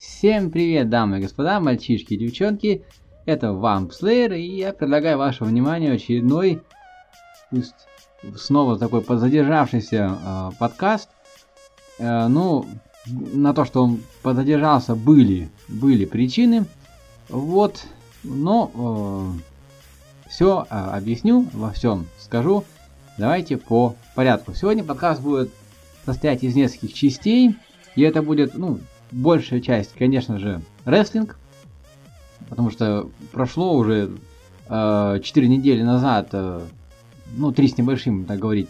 Всем 0.00 0.50
привет, 0.50 0.88
дамы 0.88 1.18
и 1.18 1.20
господа, 1.20 1.60
мальчишки 1.60 2.14
и 2.14 2.16
девчонки. 2.16 2.84
Это 3.24 3.52
Вамп 3.52 3.92
Slayer, 3.92 4.36
и 4.36 4.56
я 4.56 4.72
предлагаю 4.72 5.18
вашему 5.18 5.50
вниманию 5.50 5.94
очередной, 5.94 6.60
пусть 7.50 7.74
снова 8.36 8.78
такой 8.80 9.02
подзадержавшийся 9.02 10.18
э, 10.20 10.50
подкаст. 10.58 11.10
Э, 11.98 12.26
ну, 12.26 12.66
на 13.06 13.54
то, 13.54 13.64
что 13.64 13.84
он 13.84 14.00
подзадержался, 14.22 14.96
были, 14.96 15.50
были 15.68 16.04
причины. 16.04 16.64
Вот, 17.28 17.84
но 18.24 19.36
э, 19.38 19.53
все 20.34 20.66
э, 20.68 20.74
объясню, 20.74 21.46
во 21.52 21.70
всем 21.70 22.06
скажу. 22.18 22.64
Давайте 23.18 23.56
по 23.56 23.94
порядку. 24.16 24.52
Сегодня 24.52 24.82
подкаст 24.82 25.20
будет 25.20 25.52
состоять 26.04 26.42
из 26.42 26.56
нескольких 26.56 26.92
частей. 26.92 27.56
И 27.94 28.02
это 28.02 28.20
будет, 28.20 28.58
ну, 28.58 28.80
большая 29.12 29.60
часть, 29.60 29.92
конечно 29.96 30.40
же, 30.40 30.60
рестлинг. 30.84 31.38
Потому 32.48 32.72
что 32.72 33.08
прошло 33.30 33.76
уже 33.76 34.10
э, 34.68 35.20
4 35.22 35.48
недели 35.48 35.84
назад, 35.84 36.30
э, 36.32 36.62
ну, 37.36 37.52
3 37.52 37.68
с 37.68 37.78
небольшим, 37.78 38.24
так 38.24 38.40
говорить. 38.40 38.68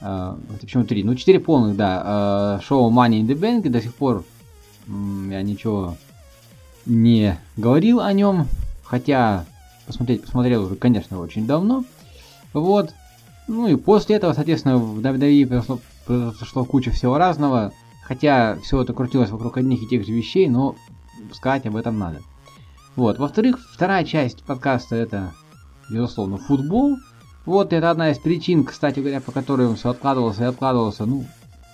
Э, 0.00 0.36
почему 0.60 0.84
3? 0.84 1.02
Ну, 1.02 1.16
4 1.16 1.40
полных, 1.40 1.76
да. 1.76 2.60
Э, 2.60 2.64
шоу 2.64 2.92
Money 2.92 3.22
in 3.22 3.26
the 3.26 3.34
Bank. 3.34 3.66
И 3.66 3.70
до 3.70 3.82
сих 3.82 3.92
пор 3.92 4.22
м, 4.86 5.30
я 5.32 5.42
ничего 5.42 5.96
не 6.84 7.36
говорил 7.56 7.98
о 7.98 8.12
нем. 8.12 8.46
Хотя 8.84 9.46
посмотреть 9.86 10.22
посмотрел 10.22 10.64
уже, 10.64 10.76
конечно, 10.76 11.20
очень 11.20 11.46
давно. 11.46 11.84
Вот. 12.52 12.94
Ну 13.48 13.68
и 13.68 13.76
после 13.76 14.16
этого, 14.16 14.32
соответственно, 14.32 14.78
в 14.78 14.98
WWE 14.98 15.46
произошло, 15.46 15.80
произошло 16.06 16.64
куча 16.64 16.90
всего 16.90 17.18
разного. 17.18 17.72
Хотя 18.02 18.56
все 18.62 18.80
это 18.82 18.92
крутилось 18.92 19.30
вокруг 19.30 19.56
одних 19.56 19.82
и 19.82 19.88
тех 19.88 20.06
же 20.06 20.12
вещей, 20.12 20.48
но 20.48 20.76
сказать 21.32 21.66
об 21.66 21.76
этом 21.76 21.98
надо. 21.98 22.20
Вот. 22.94 23.18
Во-вторых, 23.18 23.58
вторая 23.72 24.04
часть 24.04 24.42
подкаста 24.44 24.96
это, 24.96 25.32
безусловно, 25.90 26.38
футбол. 26.38 26.96
Вот 27.44 27.72
это 27.72 27.90
одна 27.90 28.10
из 28.10 28.18
причин, 28.18 28.64
кстати 28.64 29.00
говоря, 29.00 29.20
по 29.20 29.32
которой 29.32 29.66
он 29.66 29.76
все 29.76 29.90
откладывался 29.90 30.44
и 30.44 30.46
откладывался. 30.46 31.04
Ну, 31.04 31.24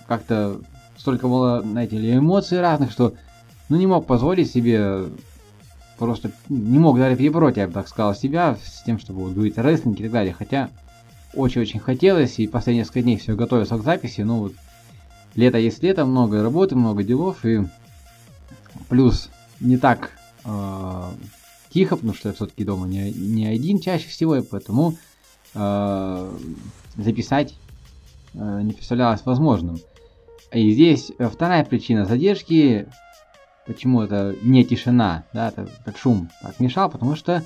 как-то 0.07 0.59
столько 0.97 1.27
было, 1.27 1.61
знаете 1.61 1.97
ли, 1.97 2.15
эмоций 2.15 2.61
разных, 2.61 2.91
что 2.91 3.13
ну 3.69 3.77
не 3.77 3.87
мог 3.87 4.05
позволить 4.05 4.51
себе 4.51 5.05
просто 5.97 6.31
не 6.49 6.79
мог 6.79 6.97
даже 6.97 7.15
перебороть, 7.15 7.57
я 7.57 7.67
бы 7.67 7.73
так 7.73 7.87
сказал, 7.87 8.15
себя 8.15 8.57
с 8.63 8.83
тем, 8.83 8.99
чтобы 8.99 9.23
о 9.23 9.61
рестлинге 9.61 9.99
и 9.99 10.03
так 10.03 10.11
далее. 10.11 10.33
Хотя 10.33 10.69
очень-очень 11.33 11.79
хотелось, 11.79 12.39
и 12.39 12.47
последние 12.47 12.81
несколько 12.81 13.01
дней 13.01 13.17
все 13.17 13.35
готовился 13.35 13.77
к 13.77 13.83
записи, 13.83 14.21
ну 14.21 14.39
вот 14.39 14.53
лето 15.35 15.57
есть 15.57 15.81
лето, 15.81 16.05
много 16.05 16.43
работы, 16.43 16.75
много 16.75 17.03
делов, 17.03 17.45
и 17.45 17.61
плюс 18.89 19.29
не 19.59 19.77
так 19.77 20.11
э, 20.45 21.11
тихо, 21.69 21.95
потому 21.95 22.13
что 22.13 22.29
я 22.29 22.35
все-таки 22.35 22.63
дома 22.63 22.87
не, 22.87 23.11
не 23.11 23.47
один 23.47 23.79
чаще 23.79 24.07
всего, 24.07 24.35
и 24.35 24.41
поэтому 24.41 24.95
э, 25.55 26.31
записать 26.97 27.55
э, 28.33 28.61
не 28.63 28.73
представлялось 28.73 29.25
возможным. 29.25 29.79
И 30.51 30.71
здесь 30.71 31.11
вторая 31.17 31.65
причина 31.65 32.05
задержки, 32.05 32.87
почему 33.65 34.01
это 34.01 34.35
не 34.41 34.65
тишина, 34.65 35.23
да, 35.33 35.49
это 35.49 35.67
как 35.85 35.97
шум 35.97 36.29
так 36.41 36.59
мешал, 36.59 36.89
потому 36.89 37.15
что 37.15 37.43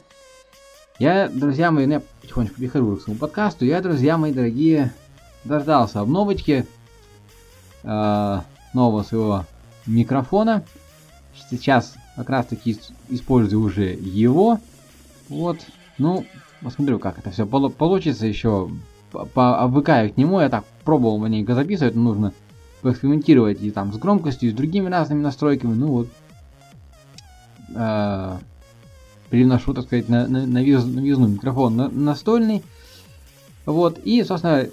я, 0.99 1.29
друзья 1.29 1.71
мои, 1.71 1.85
ну, 1.85 1.93
я 1.93 2.01
потихонечку 2.21 2.55
перехожу 2.55 2.95
к 2.95 3.01
своему 3.01 3.19
подкасту, 3.19 3.65
я, 3.65 3.81
друзья 3.81 4.17
мои 4.17 4.33
дорогие, 4.33 4.93
дождался 5.43 5.99
обновочки 5.99 6.65
э, 7.83 8.41
нового 8.73 9.03
своего 9.03 9.45
микрофона. 9.85 10.63
Сейчас 11.49 11.95
как 12.15 12.29
раз 12.29 12.47
таки 12.47 12.71
ис- 12.71 12.91
использую 13.09 13.61
уже 13.61 13.93
его. 13.93 14.59
Вот, 15.29 15.59
ну, 15.99 16.25
посмотрю, 16.61 16.99
как 16.99 17.19
это 17.19 17.31
все 17.31 17.45
получится 17.45 18.25
еще. 18.25 18.69
Пообвыкаю 19.11 20.11
к 20.11 20.17
нему, 20.17 20.41
я 20.41 20.49
так 20.49 20.65
пробовал 20.83 21.17
маленько 21.17 21.55
записывать, 21.55 21.95
но 21.95 22.01
нужно 22.01 22.33
поэкспериментировать 22.87 23.61
и 23.61 23.69
там 23.69 23.91
с 23.91 23.97
громкостью, 23.97 24.49
и 24.49 24.51
с 24.53 24.55
другими 24.55 24.87
разными 24.87 25.21
настройками. 25.21 25.73
Ну 25.73 25.87
вот, 25.87 26.07
э, 27.75 28.37
переношу, 29.29 29.73
так 29.73 29.85
сказать, 29.85 30.07
на, 30.07 30.25
на, 30.25 30.45
навиз, 30.45 30.85
навизну 30.85 31.27
микрофон 31.27 31.75
на, 31.75 31.89
настольный. 31.89 32.63
Вот, 33.65 33.99
и, 33.99 34.23
собственно, 34.23 34.69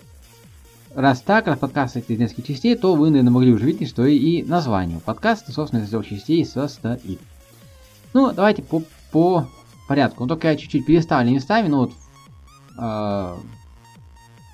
раз 0.94 1.22
так, 1.22 1.48
раз 1.48 1.58
подкаст 1.58 1.96
из 1.96 2.18
нескольких 2.18 2.46
частей, 2.46 2.76
то 2.76 2.94
вы, 2.94 3.10
наверное, 3.10 3.32
могли 3.32 3.52
уже 3.52 3.64
видеть, 3.64 3.88
что 3.88 4.06
и, 4.06 4.16
и 4.16 4.44
название 4.44 5.00
подкаста, 5.00 5.50
собственно, 5.50 5.82
из 5.82 5.88
трех 5.88 6.06
частей 6.06 6.44
состоит. 6.44 7.18
Ну, 8.12 8.30
давайте 8.30 8.62
по, 8.62 8.84
по 9.10 9.48
порядку. 9.88 10.22
Ну, 10.22 10.28
только 10.28 10.48
я 10.48 10.56
чуть-чуть 10.56 10.86
переставлю 10.86 11.32
местами, 11.32 11.66
ну 11.66 11.78
вот... 11.78 11.92
Э, 12.78 13.34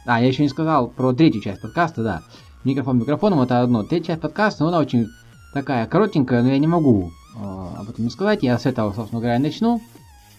а, 0.06 0.18
я 0.18 0.28
еще 0.28 0.42
не 0.42 0.48
сказал 0.48 0.88
про 0.88 1.12
третью 1.12 1.42
часть 1.42 1.60
подкаста, 1.60 2.02
да. 2.02 2.22
Микрофон 2.62 2.98
микрофоном 2.98 3.40
это 3.40 3.62
одно. 3.62 3.84
Третья 3.84 4.08
часть 4.08 4.20
подкаста, 4.20 4.66
она 4.66 4.78
очень 4.78 5.08
такая 5.54 5.86
коротенькая, 5.86 6.42
но 6.42 6.50
я 6.50 6.58
не 6.58 6.66
могу 6.66 7.10
э, 7.34 7.66
об 7.78 7.88
этом 7.88 8.04
не 8.04 8.10
сказать. 8.10 8.42
Я 8.42 8.58
с 8.58 8.66
этого, 8.66 8.92
собственно 8.92 9.22
говоря, 9.22 9.38
начну. 9.38 9.80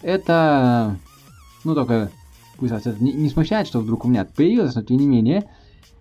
Это, 0.03 0.97
ну, 1.63 1.73
только 1.73 2.11
пусть 2.57 2.71
вас 2.71 2.85
это 2.85 3.03
не, 3.03 3.11
не 3.13 3.29
смущает, 3.29 3.65
что 3.65 3.79
вдруг 3.79 4.05
у 4.05 4.07
меня 4.07 4.25
появилось, 4.25 4.75
но 4.75 4.83
тем 4.83 4.97
не 4.97 5.07
менее, 5.07 5.49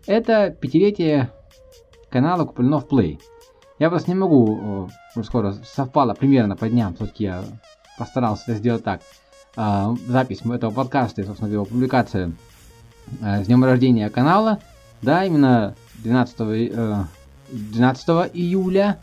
это 0.06 0.50
пятилетие 0.50 1.30
канала 2.10 2.44
Куплинов 2.44 2.86
Play. 2.86 3.18
Я 3.78 3.88
просто 3.88 4.10
не 4.10 4.14
могу, 4.14 4.90
э, 5.16 5.22
скоро 5.22 5.54
совпало 5.64 6.12
примерно 6.12 6.54
по 6.54 6.68
дням, 6.68 6.94
все-таки 6.94 7.24
я 7.24 7.44
постарался 7.98 8.42
это 8.48 8.58
сделать 8.58 8.84
так. 8.84 9.00
Э, 9.56 9.94
запись 10.06 10.42
этого 10.44 10.70
подкаста 10.70 11.22
и, 11.22 11.24
собственно, 11.24 11.50
его 11.50 11.64
публикация 11.64 12.32
э, 13.22 13.42
с 13.42 13.46
днем 13.46 13.64
рождения 13.64 14.10
канала. 14.10 14.58
Да, 15.00 15.24
именно 15.24 15.74
12, 16.02 16.36
э, 16.40 17.04
12 17.50 18.08
июля 18.34 18.98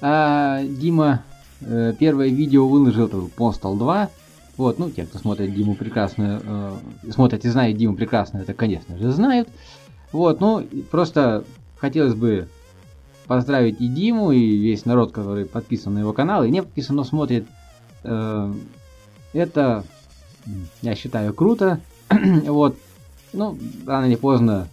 э, 0.00 0.66
Дима 0.68 1.22
э, 1.60 1.94
первое 1.98 2.28
видео 2.28 2.68
выложил, 2.68 3.06
это 3.06 3.16
Postal 3.16 3.76
2. 3.76 4.10
Вот, 4.56 4.78
ну, 4.78 4.90
те, 4.90 5.04
кто 5.04 5.18
смотрит 5.18 5.54
Диму 5.54 5.74
прекрасно, 5.74 6.42
э, 6.44 6.76
смотрят 7.12 7.44
и 7.44 7.48
знают 7.48 7.78
Диму 7.78 7.94
прекрасно, 7.94 8.38
это, 8.38 8.54
конечно 8.54 8.98
же, 8.98 9.12
знают. 9.12 9.48
Вот, 10.10 10.40
ну, 10.40 10.66
просто 10.90 11.44
хотелось 11.76 12.14
бы 12.14 12.48
поздравить 13.26 13.80
и 13.80 13.86
Диму, 13.86 14.32
и 14.32 14.56
весь 14.56 14.84
народ, 14.84 15.12
который 15.12 15.44
подписан 15.44 15.94
на 15.94 16.00
его 16.00 16.12
канал, 16.12 16.44
и 16.44 16.50
не 16.50 16.62
подписан, 16.62 16.96
но 16.96 17.04
смотрит. 17.04 17.46
Э, 18.02 18.52
это, 19.32 19.84
я 20.82 20.94
считаю, 20.94 21.34
круто. 21.34 21.80
вот, 22.46 22.76
ну, 23.32 23.56
рано 23.86 24.06
или 24.06 24.16
поздно 24.16 24.68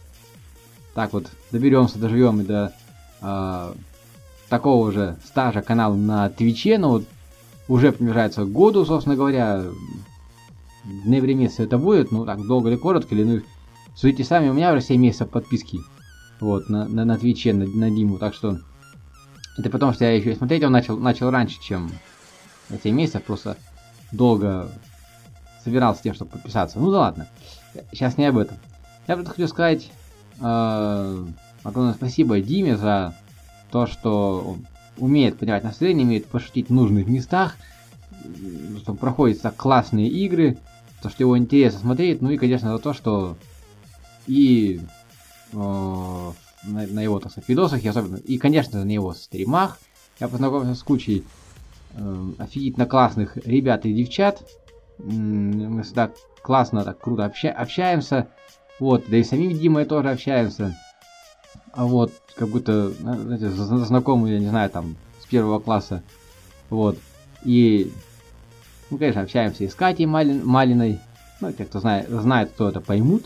так 0.96 1.14
вот 1.14 1.30
доберемся, 1.52 2.00
доживем 2.00 2.42
и 2.42 2.46
до 2.46 2.74
э, 3.22 3.74
такого 4.50 4.92
же 4.92 5.18
стажа 5.26 5.62
канала 5.62 5.94
на 5.94 6.30
Твиче, 6.30 6.78
но 6.78 6.90
вот 6.90 7.06
уже 7.68 7.92
приближается 7.92 8.46
к 8.46 8.52
году, 8.52 8.86
собственно 8.86 9.16
говоря. 9.16 9.64
В 10.84 11.10
ноябре 11.10 11.34
месяце 11.34 11.64
это 11.64 11.80
будет, 11.80 12.12
ну 12.12 12.26
так 12.26 12.46
долго 12.46 12.70
или 12.70 12.76
коротко, 12.76 13.16
или 13.16 13.24
ну 13.24 13.42
судите 13.96 14.24
сами, 14.24 14.50
у 14.50 14.54
меня 14.54 14.72
уже 14.72 14.82
7 14.82 15.02
месяцев 15.02 15.30
подписки 15.32 15.80
вот 16.40 16.70
на, 16.70 16.88
на, 16.88 17.06
на 17.06 17.18
Твиче, 17.18 17.54
на, 17.54 17.66
на 17.66 17.90
Диму, 17.90 18.20
так 18.20 18.36
что 18.36 18.60
это 19.58 19.70
потому 19.72 19.94
что 19.94 20.06
я 20.06 20.16
еще 20.16 20.34
и 20.34 20.36
смотреть 20.36 20.64
он 20.64 20.72
начал, 20.72 20.98
начал 20.98 21.32
раньше, 21.32 21.60
чем 21.60 21.90
7 22.84 22.96
месяцев, 22.96 23.24
просто 23.24 23.58
долго 24.12 24.70
собирался 25.64 26.04
тем, 26.04 26.14
чтобы 26.14 26.32
подписаться. 26.32 26.80
Ну 26.80 26.92
да 26.92 27.00
ладно, 27.00 27.28
сейчас 27.92 28.18
не 28.18 28.26
об 28.28 28.38
этом. 28.38 28.58
Я 29.08 29.16
просто 29.16 29.34
хочу 29.34 29.48
сказать 29.48 29.90
огромное 30.40 31.94
спасибо 31.94 32.40
Диме 32.40 32.78
за 32.78 33.16
то, 33.72 33.88
что 33.88 34.44
он 34.46 34.66
умеет 34.98 35.38
понимать 35.38 35.64
настроение, 35.64 36.06
умеет 36.06 36.26
пошутить 36.28 36.70
в 36.70 36.74
нужных 36.74 37.08
местах, 37.08 37.56
что 38.80 38.94
проходят 38.94 39.42
так 39.42 39.56
классные 39.56 40.08
игры, 40.08 40.58
то, 41.02 41.10
что 41.10 41.24
его 41.24 41.38
интересно 41.38 41.80
смотреть, 41.80 42.22
ну 42.22 42.30
и, 42.32 42.38
конечно, 42.38 42.72
за 42.72 42.80
то, 42.80 42.94
что 42.94 43.38
и 44.28 44.82
э, 45.54 45.58
на, 45.58 46.34
на 46.64 47.00
его, 47.02 47.20
так 47.20 47.32
сказать, 47.32 47.50
видосах, 47.50 47.84
и 47.84 47.88
особенно, 47.88 48.18
и, 48.18 48.38
конечно, 48.38 48.84
на 48.84 48.90
его 48.90 49.14
стримах, 49.14 49.78
я 50.20 50.28
познакомился 50.28 50.80
с 50.80 50.84
кучей 50.84 51.24
э, 51.94 52.28
офигительно 52.40 52.86
классных 52.86 53.38
ребят 53.38 53.86
и 53.86 53.94
девчат, 53.94 54.42
мы 54.98 55.84
всегда 55.84 56.12
классно, 56.42 56.84
так 56.84 57.00
круто 57.00 57.26
обща 57.26 57.52
общаемся, 57.52 58.30
вот, 58.80 59.06
да 59.08 59.18
и 59.18 59.24
самим 59.24 59.58
Димой 59.58 59.86
тоже 59.86 60.12
общаемся, 60.12 60.78
а 61.72 61.86
вот, 61.86 62.12
как 62.36 62.50
будто, 62.50 62.90
знаете, 62.92 63.50
знакомые, 63.50 64.36
я 64.36 64.40
не 64.40 64.50
знаю, 64.50 64.70
там, 64.70 64.96
с 65.22 65.26
первого 65.26 65.60
класса, 65.60 66.04
вот, 66.70 66.98
и, 67.44 67.92
ну, 68.90 68.98
конечно, 68.98 69.22
общаемся 69.22 69.64
и 69.64 69.68
с 69.68 69.76
Катей 69.76 70.06
Малин, 70.06 70.46
Малиной, 70.46 71.00
ну, 71.42 71.52
те, 71.52 71.66
кто 71.66 71.80
знает, 71.80 72.10
знает, 72.10 72.52
кто 72.52 72.70
это, 72.70 72.82
поймут, 72.82 73.26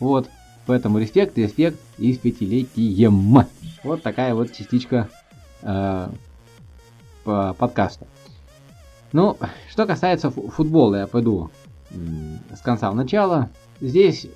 Вот, 0.00 0.28
поэтому 0.66 0.98
респект, 0.98 1.36
респект 1.38 1.78
и 1.98 2.12
с 2.12 2.18
пятилетием. 2.18 3.44
Вот 3.82 4.02
такая 4.02 4.34
вот 4.34 4.52
частичка 4.52 5.08
э, 5.62 6.08
по 7.24 7.54
подкаста. 7.54 8.06
Ну, 9.12 9.36
что 9.70 9.86
касается 9.86 10.30
футбола, 10.30 10.96
я 10.96 11.06
пойду 11.06 11.50
с 11.90 12.60
конца 12.60 12.90
в 12.90 12.94
начало. 12.94 13.48
Здесь 13.80 14.26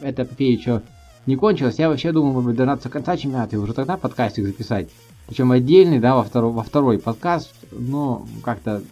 эта 0.00 0.22
эпопея 0.22 0.56
еще 0.56 0.82
не 1.26 1.36
кончилась. 1.36 1.78
Я 1.78 1.88
вообще 1.88 2.12
думал, 2.12 2.40
бы 2.40 2.52
дождаться 2.52 2.88
конца 2.88 3.16
чемпионата 3.16 3.56
и 3.56 3.58
уже 3.58 3.74
тогда 3.74 3.96
подкастик 3.96 4.46
записать. 4.46 4.88
Причем 5.26 5.52
отдельный, 5.52 5.98
да, 5.98 6.14
во 6.14 6.24
второй, 6.24 6.52
во 6.52 6.62
второй 6.62 6.98
подкаст. 6.98 7.52
Но 7.70 8.26
как-то 8.42 8.82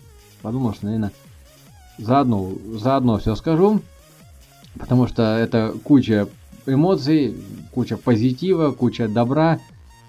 подумал, 0.43 0.75
что, 0.75 0.87
наверное, 0.87 1.12
заодно, 1.99 2.53
заодно 2.75 3.19
все 3.19 3.35
скажу. 3.37 3.81
Потому 4.79 5.06
что 5.06 5.23
это 5.23 5.75
куча 5.82 6.29
эмоций, 6.67 7.35
куча 7.73 7.97
позитива, 7.97 8.73
куча 8.73 9.08
добра, 9.08 9.61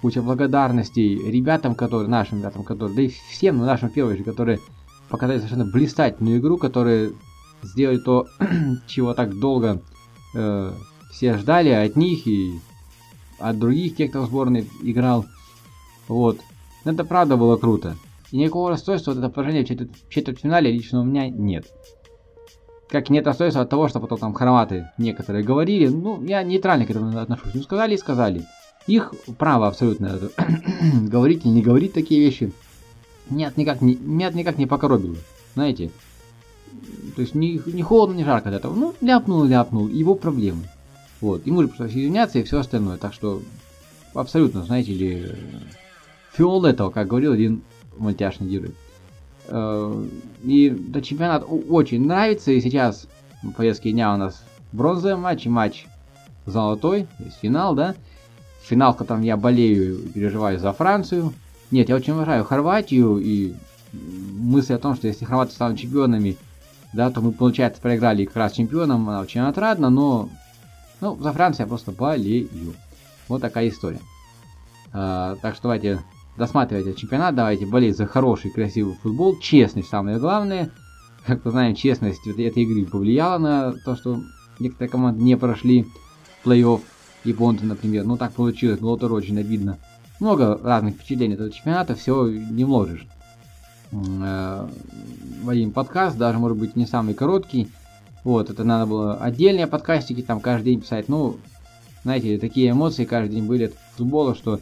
куча 0.02 0.22
благодарностей 0.22 1.18
ребятам, 1.32 1.76
которые, 1.76 2.10
нашим 2.10 2.40
ребятам, 2.40 2.64
которые, 2.64 2.96
да 2.96 3.02
и 3.04 3.12
всем 3.30 3.58
нашим 3.60 3.90
первым, 3.90 4.22
которые 4.24 4.60
показали 5.10 5.38
совершенно 5.38 5.66
блистательную 5.66 6.40
игру, 6.40 6.58
которые 6.58 7.14
сделали 7.64 8.00
то, 8.00 8.28
чего 8.88 9.14
так 9.14 9.40
долго 9.40 9.82
э, 10.38 10.74
все 11.12 11.38
ждали 11.38 11.70
от 11.70 11.96
них 11.96 12.28
и 12.28 12.60
от 13.40 13.58
других 13.60 13.96
тех, 13.96 14.12
кто 14.12 14.22
в 14.22 14.28
сборной 14.28 14.68
играл. 14.84 15.26
Вот. 16.08 16.40
Это 16.86 17.04
правда 17.04 17.38
было 17.38 17.58
круто. 17.58 17.98
И 18.32 18.38
никакого 18.38 18.70
расстройства 18.70 19.14
от 19.14 19.20
этого 19.20 19.32
поражения 19.32 19.64
в 19.64 20.10
четвертьфинале 20.10 20.72
лично 20.72 21.02
у 21.02 21.04
меня 21.04 21.30
нет. 21.30 21.66
Как 22.90 23.10
нет 23.10 23.26
расстройства 23.26 23.64
от 23.64 23.70
того, 23.70 23.88
что 23.88 24.00
потом 24.00 24.18
там 24.18 24.34
хорваты 24.34 24.90
некоторые 24.98 25.44
говорили. 25.44 25.88
Ну, 25.88 26.24
я 26.24 26.44
нейтрально 26.44 26.86
к 26.86 26.90
этому 26.90 27.18
отношусь. 27.18 27.54
Ну, 27.54 27.62
сказали 27.62 27.96
и 27.96 27.98
сказали. 27.98 28.46
Их 28.86 29.14
право 29.38 29.68
абсолютно 29.68 30.20
говорить 31.02 31.46
или 31.46 31.52
не 31.52 31.62
говорить 31.62 31.94
такие 31.94 32.22
вещи. 32.22 32.54
Нет, 33.30 33.58
никак 33.58 33.82
не, 33.82 33.96
меня 33.96 34.30
никак 34.32 34.58
не 34.58 34.66
покоробило. 34.66 35.18
Знаете, 35.54 35.92
то 37.18 37.22
есть 37.22 37.34
не, 37.34 37.60
не 37.66 37.82
холодно, 37.82 38.14
не 38.14 38.24
жарко 38.24 38.50
от 38.50 38.56
этого. 38.56 38.76
Ну, 38.76 38.94
ляпнул, 39.02 39.44
ляпнул, 39.44 39.88
его 39.88 40.14
проблемы. 40.14 40.66
Вот, 41.20 41.48
ему 41.48 41.64
же 41.64 41.68
пришлось 41.68 41.90
извиняться 41.90 42.38
и 42.38 42.44
все 42.44 42.60
остальное. 42.60 42.98
Так 42.98 43.12
что, 43.12 43.42
абсолютно, 44.14 44.62
знаете 44.64 44.94
ли, 44.94 45.32
фиолетово, 46.34 46.92
как 46.92 47.08
говорил 47.08 47.32
один 47.32 47.64
мультяшный 47.98 48.48
герой. 48.48 48.76
Э, 49.48 50.06
и 50.44 50.70
да, 50.70 51.02
чемпионат 51.02 51.44
очень 51.50 52.06
нравится, 52.06 52.52
и 52.52 52.62
сейчас 52.62 53.08
в 53.42 53.50
повестке 53.50 53.94
дня 53.94 54.14
у 54.14 54.18
нас 54.18 54.44
бронзовый 54.72 55.16
матч 55.16 55.48
и 55.48 55.50
матч 55.50 55.88
золотой, 56.46 57.08
то 57.18 57.24
есть 57.24 57.40
финал, 57.42 57.74
да. 57.74 57.96
Финал, 58.62 58.94
в 58.94 58.98
котором 58.98 59.24
я 59.24 59.38
болею 59.38 60.04
и 60.04 60.10
переживаю 60.10 60.60
за 60.60 60.72
Францию. 60.72 61.34
Нет, 61.72 61.90
я 61.90 61.96
очень 61.96 62.14
уважаю 62.14 62.46
Хорватию 62.46 63.18
и 63.18 63.56
мысль 63.92 64.76
о 64.76 64.78
том, 64.78 64.96
что 64.96 65.08
если 65.08 65.26
хорваты 65.26 65.54
станут 65.54 65.80
чемпионами, 65.80 66.38
да, 66.94 67.10
то 67.12 67.22
мы, 67.22 67.32
получается, 67.32 67.82
проиграли 67.82 68.26
как 68.26 68.36
раз 68.38 68.54
чемпионом, 68.54 69.10
она 69.10 69.22
очень 69.22 69.42
отрадна, 69.42 69.90
но 69.90 70.30
ну, 71.02 71.16
за 71.18 71.32
Францию 71.32 71.66
я 71.66 71.70
просто 71.70 71.92
болею. 71.92 72.50
Вот 73.28 73.42
такая 73.42 73.68
история. 73.70 74.00
А, 74.94 75.36
так 75.42 75.54
что 75.54 75.64
давайте 75.64 76.02
досматривайте 76.38 76.94
чемпионат, 76.94 77.36
давайте 77.36 77.66
болеть 77.66 77.98
за 77.98 78.06
хороший, 78.06 78.52
красивый 78.52 78.96
футбол, 78.96 79.38
честность 79.40 79.90
самое 79.90 80.18
главное. 80.18 80.72
Как 81.26 81.44
мы 81.44 81.52
знаем, 81.52 81.76
честность 81.76 82.26
этой 82.26 82.64
игры 82.64 82.86
повлияла 82.86 83.38
на 83.38 83.74
то, 83.74 83.96
что 83.96 84.22
некоторые 84.60 84.90
команды 84.90 85.22
не 85.22 85.36
прошли 85.36 85.86
плей-офф, 86.46 86.82
японцы, 87.26 87.66
например. 87.66 88.06
Ну, 88.06 88.16
так 88.16 88.32
получилось, 88.32 88.80
было 88.80 88.98
тоже 88.98 89.14
очень 89.14 89.38
обидно. 89.38 89.78
Много 90.22 90.58
разных 90.64 90.96
впечатлений 90.96 91.34
этого 91.34 91.52
чемпионата, 91.52 91.96
все 91.96 92.28
не 92.28 92.64
вложишь 92.64 93.06
в 93.92 94.70
один 95.48 95.72
подкаст, 95.72 96.18
даже, 96.18 96.40
может 96.40 96.58
быть, 96.58 96.76
не 96.76 96.86
самый 96.86 97.14
короткий. 97.14 97.70
Вот, 98.24 98.50
это 98.50 98.64
надо 98.64 98.86
было 98.86 99.16
отдельные 99.16 99.68
подкастики 99.68 100.22
там 100.22 100.40
каждый 100.42 100.66
день 100.66 100.82
писать. 100.82 101.08
Ну, 101.08 101.38
знаете, 102.04 102.38
такие 102.38 102.72
эмоции 102.72 103.06
каждый 103.06 103.36
день 103.36 103.46
были 103.46 103.66
от 103.66 103.74
футбола, 103.96 104.36
что, 104.36 104.60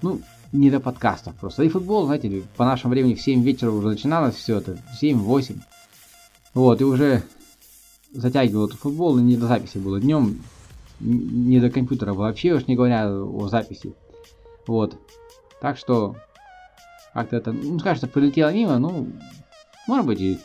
ну, 0.00 0.20
не 0.52 0.70
до 0.70 0.80
подкастов 0.80 1.34
просто. 1.34 1.64
И 1.64 1.68
футбол, 1.68 2.06
знаете, 2.06 2.42
по 2.56 2.64
нашему 2.64 2.92
времени 2.92 3.14
в 3.14 3.20
7 3.20 3.42
вечера 3.42 3.70
уже 3.70 3.88
начиналось 3.88 4.36
все 4.36 4.58
это, 4.58 4.78
7-8. 5.02 5.58
Вот, 6.54 6.80
и 6.80 6.84
уже 6.84 7.22
затягивал 8.12 8.66
этот 8.66 8.78
футбол, 8.78 9.18
и 9.18 9.22
не 9.22 9.36
до 9.36 9.48
записи 9.48 9.78
было 9.78 10.00
днем, 10.00 10.40
не 11.00 11.58
до 11.60 11.68
компьютера 11.70 12.14
вообще, 12.14 12.54
уж 12.54 12.66
не 12.68 12.76
говоря 12.76 13.10
о 13.10 13.48
записи. 13.48 13.92
Вот. 14.66 14.96
Так 15.60 15.76
что, 15.76 16.16
как-то 17.14 17.36
это, 17.36 17.52
ну, 17.52 17.78
кажется, 17.78 18.08
прилетело 18.08 18.52
мимо, 18.52 18.78
ну, 18.78 19.08
может 19.86 20.06
быть, 20.06 20.20
и 20.20 20.38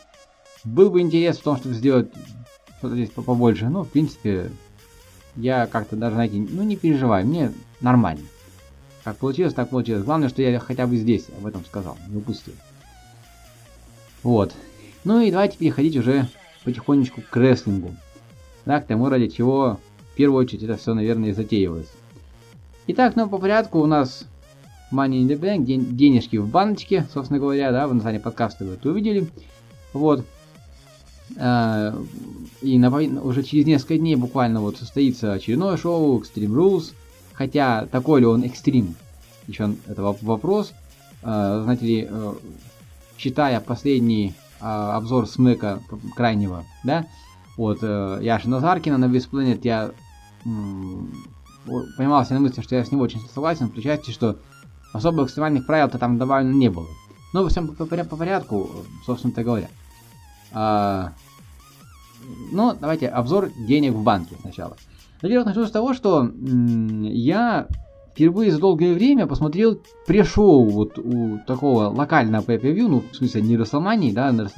был 0.64 0.90
бы 0.90 1.00
интерес 1.00 1.38
в 1.38 1.42
том, 1.42 1.56
чтобы 1.56 1.74
сделать 1.74 2.08
что-то 2.78 2.94
здесь 2.94 3.10
побольше, 3.10 3.68
но, 3.68 3.82
в 3.82 3.88
принципе, 3.88 4.50
я 5.36 5.66
как-то 5.66 5.96
даже, 5.96 6.14
знаете, 6.14 6.36
ну, 6.36 6.62
не 6.62 6.76
переживаю, 6.76 7.26
мне 7.26 7.52
нормально. 7.80 8.24
Как 9.04 9.16
получилось, 9.16 9.54
так 9.54 9.70
получилось. 9.70 10.04
Главное, 10.04 10.28
что 10.28 10.42
я 10.42 10.58
хотя 10.60 10.86
бы 10.86 10.96
здесь 10.96 11.26
об 11.38 11.46
этом 11.46 11.64
сказал, 11.64 11.96
не 12.08 12.18
упустил. 12.18 12.54
Вот. 14.22 14.54
Ну 15.04 15.20
и 15.20 15.30
давайте 15.30 15.56
переходить 15.56 15.96
уже 15.96 16.28
потихонечку 16.64 17.22
к 17.22 17.36
рестлингу. 17.36 17.94
Да, 18.66 18.80
к 18.80 18.86
тому, 18.86 19.08
ради 19.08 19.28
чего 19.28 19.80
в 20.12 20.16
первую 20.16 20.44
очередь 20.44 20.64
это 20.64 20.76
все, 20.76 20.92
наверное, 20.92 21.30
и 21.30 21.32
затеивалось. 21.32 21.88
Итак, 22.88 23.16
ну 23.16 23.28
по 23.28 23.38
порядку 23.38 23.80
у 23.80 23.86
нас 23.86 24.26
Money 24.92 25.22
in 25.22 25.28
the 25.28 25.38
Bank, 25.38 25.64
ден 25.64 25.96
денежки 25.96 26.36
в 26.36 26.48
баночке, 26.48 27.06
собственно 27.12 27.38
говоря, 27.38 27.70
да, 27.72 27.86
в 27.86 27.94
названии 27.94 28.18
подкаста 28.18 28.64
вы 28.64 28.74
это 28.74 28.90
увидели. 28.90 29.28
Вот. 29.92 30.24
А, 31.38 31.94
и 32.60 32.78
на, 32.78 32.90
уже 32.90 33.42
через 33.42 33.66
несколько 33.66 33.98
дней 33.98 34.16
буквально 34.16 34.60
вот 34.60 34.78
состоится 34.78 35.32
очередное 35.32 35.76
шоу 35.76 36.20
Extreme 36.20 36.54
Rules. 36.54 36.92
Хотя 37.32 37.86
такой 37.86 38.20
ли 38.20 38.26
он 38.26 38.42
экстрим, 38.44 38.94
еще 39.46 39.74
это 39.86 40.02
вопрос. 40.02 40.72
А, 41.22 41.62
знаете 41.62 41.86
ли, 41.86 42.08
э, 42.10 42.34
читая 43.16 43.60
последний 43.60 44.34
обзор 44.60 45.26
Смека 45.26 45.80
крайнего, 46.14 46.64
да, 46.84 47.06
вот 47.56 47.78
э, 47.82 48.18
Яши 48.20 48.48
Назаркина 48.48 48.98
на 48.98 49.06
Веспланет, 49.06 49.64
я 49.64 49.92
поймался 51.96 52.34
на 52.34 52.40
мысли, 52.40 52.60
что 52.62 52.74
я 52.74 52.84
с 52.84 52.90
ним 52.90 53.00
очень 53.00 53.20
согласен, 53.34 53.66
в 53.68 53.72
той 53.72 53.82
части, 53.82 54.10
что 54.10 54.38
особо 54.92 55.24
экстремальных 55.24 55.66
правил-то 55.66 55.98
там 55.98 56.18
добавлено 56.18 56.52
не 56.52 56.68
было. 56.68 56.86
Но 57.32 57.46
всем 57.48 57.68
по, 57.68 57.86
по, 57.86 58.04
по 58.04 58.16
порядку, 58.16 58.70
собственно-то 59.06 59.44
говоря. 59.44 59.68
А, 60.52 61.12
ну, 62.50 62.76
давайте 62.78 63.08
обзор 63.08 63.50
денег 63.56 63.92
в 63.92 64.02
банке 64.02 64.36
сначала. 64.40 64.76
Во-первых, 65.22 65.46
начну 65.46 65.66
с 65.66 65.70
того, 65.70 65.94
что 65.94 66.30
я 66.32 67.68
впервые 68.12 68.50
за 68.50 68.58
долгое 68.58 68.94
время 68.94 69.26
посмотрел 69.26 69.80
пре-шоу 70.06 70.64
вот 70.68 70.98
у 70.98 71.38
такого 71.46 71.88
локального 71.88 72.42
pay 72.42 72.88
ну, 72.88 73.02
в 73.12 73.16
смысле, 73.16 73.42
не 73.42 73.56
Расселмании, 73.56 74.12
да, 74.12 74.32
на, 74.32 74.50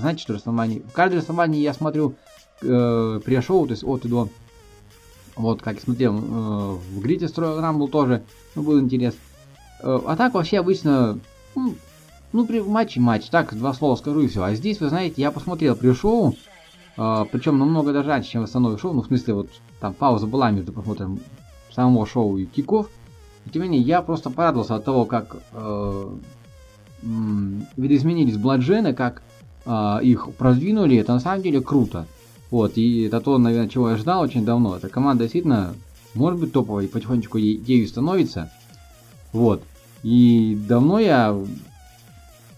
знаете, 0.00 0.22
что 0.22 0.34
Расселмании, 0.34 0.80
в 0.80 0.92
каждой 0.92 1.16
Расселмании 1.16 1.60
я 1.60 1.74
смотрю 1.74 2.14
э, 2.62 3.20
пре-шоу, 3.24 3.66
то 3.66 3.72
есть 3.72 3.84
от 3.84 4.04
и 4.04 4.08
до 4.08 4.28
вот, 5.34 5.62
как 5.62 5.76
я 5.76 5.80
смотрел, 5.80 6.16
э, 6.16 6.20
в 6.20 7.00
Грите 7.00 7.28
строил 7.28 7.60
Рамбл 7.60 7.88
тоже, 7.88 8.22
ну, 8.54 8.62
был 8.62 8.80
интерес. 8.80 9.14
А 9.82 10.16
так 10.16 10.34
вообще 10.34 10.58
обычно, 10.58 11.18
ну, 11.54 11.74
ну, 12.32 12.46
при 12.46 12.60
матче 12.60 13.00
матч, 13.00 13.26
так, 13.26 13.54
два 13.54 13.72
слова 13.74 13.96
скажу 13.96 14.20
и 14.20 14.28
все. 14.28 14.42
А 14.42 14.54
здесь, 14.54 14.80
вы 14.80 14.88
знаете, 14.88 15.20
я 15.20 15.30
посмотрел 15.30 15.76
при 15.76 15.92
шоу, 15.92 16.34
э, 16.96 17.24
причем 17.30 17.58
намного 17.58 17.92
даже 17.92 18.08
раньше, 18.08 18.30
чем 18.30 18.42
в 18.42 18.44
основное 18.44 18.78
шоу, 18.78 18.94
ну, 18.94 19.02
в 19.02 19.06
смысле, 19.06 19.34
вот, 19.34 19.50
там 19.80 19.92
пауза 19.92 20.26
была 20.26 20.50
между 20.50 20.72
просмотром 20.72 21.20
самого 21.70 22.06
шоу 22.06 22.38
и 22.38 22.46
киков. 22.46 22.88
И 23.46 23.50
тем 23.50 23.62
не 23.62 23.68
менее, 23.68 23.86
я 23.86 24.02
просто 24.02 24.30
порадовался 24.30 24.76
от 24.76 24.84
того, 24.84 25.04
как 25.04 25.36
э, 25.52 26.08
видоизменились 27.02 28.36
Бладжены, 28.36 28.94
как 28.94 29.22
э, 29.66 29.98
их 30.02 30.32
продвинули, 30.34 30.96
это 30.96 31.12
на 31.12 31.20
самом 31.20 31.42
деле 31.42 31.60
круто. 31.60 32.06
Вот, 32.50 32.76
и 32.76 33.04
это 33.04 33.20
то, 33.20 33.38
наверное, 33.38 33.68
чего 33.68 33.90
я 33.90 33.96
ждал 33.96 34.20
очень 34.22 34.44
давно. 34.44 34.76
Эта 34.76 34.88
команда 34.88 35.24
действительно 35.24 35.74
может 36.14 36.38
быть 36.38 36.52
топовой, 36.52 36.88
потихонечку 36.88 37.38
ею 37.38 37.88
становится. 37.88 38.50
Вот. 39.32 39.62
И 40.02 40.58
давно 40.68 40.98
я 40.98 41.36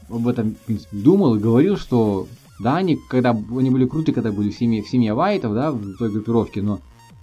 об 0.08 0.28
этом, 0.28 0.52
в 0.52 0.58
принципе, 0.58 0.96
думал 0.96 1.36
и 1.36 1.40
говорил, 1.40 1.76
что 1.76 2.26
да, 2.60 2.76
они, 2.76 2.98
когда 3.08 3.30
они 3.30 3.70
были 3.70 3.86
круты, 3.86 4.12
когда 4.12 4.32
были 4.32 4.50
в 4.50 4.56
семье, 4.56 4.82
в 4.82 4.88
семье 4.88 5.14
Вайтов, 5.14 5.54
да, 5.54 5.72
в 5.72 5.96
той 5.96 6.10
группировке, 6.10 6.62
но 6.62 6.80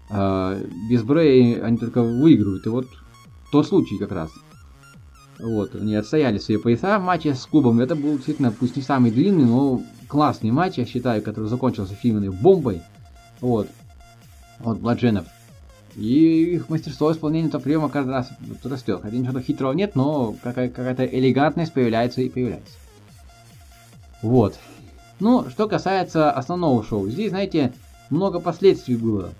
э, 0.09 0.65
без 0.89 1.03
Брэя 1.03 1.63
они 1.63 1.77
только 1.77 2.01
выигрывают. 2.01 2.65
И 2.65 2.69
вот 2.69 2.87
тот 3.51 3.67
случай 3.67 3.97
как 3.97 4.11
раз. 4.11 4.31
Вот, 5.39 5.73
они 5.73 5.95
отстояли 5.95 6.37
свои 6.37 6.57
пояса 6.57 6.99
в 6.99 7.03
матче 7.03 7.33
с 7.33 7.45
клубом. 7.45 7.79
Это 7.79 7.95
был 7.95 8.15
действительно, 8.15 8.51
пусть 8.51 8.75
не 8.75 8.83
самый 8.83 9.09
длинный, 9.09 9.45
но 9.45 9.81
классный 10.07 10.51
матч, 10.51 10.77
я 10.77 10.85
считаю, 10.85 11.23
который 11.23 11.47
закончился 11.47 11.95
фильмной 11.95 12.29
бомбой. 12.29 12.81
Вот. 13.39 13.67
от 14.63 14.79
Бладженов. 14.79 15.25
И 15.95 16.55
их 16.55 16.69
мастерство 16.69 17.11
исполнения 17.11 17.49
этого 17.49 17.61
приема 17.61 17.89
каждый 17.89 18.11
раз 18.11 18.29
растет. 18.63 19.01
Хотя 19.01 19.17
ничего 19.17 19.39
хитрого 19.41 19.73
нет, 19.73 19.95
но 19.95 20.35
какая-то 20.41 21.05
элегантность 21.05 21.73
появляется 21.73 22.21
и 22.21 22.29
появляется. 22.29 22.73
Вот. 24.21 24.57
Ну, 25.19 25.49
что 25.49 25.67
касается 25.67 26.31
основного 26.31 26.83
шоу. 26.83 27.09
Здесь, 27.09 27.31
знаете, 27.31 27.73
много 28.09 28.39
последствий 28.39 28.95
было 28.95 29.33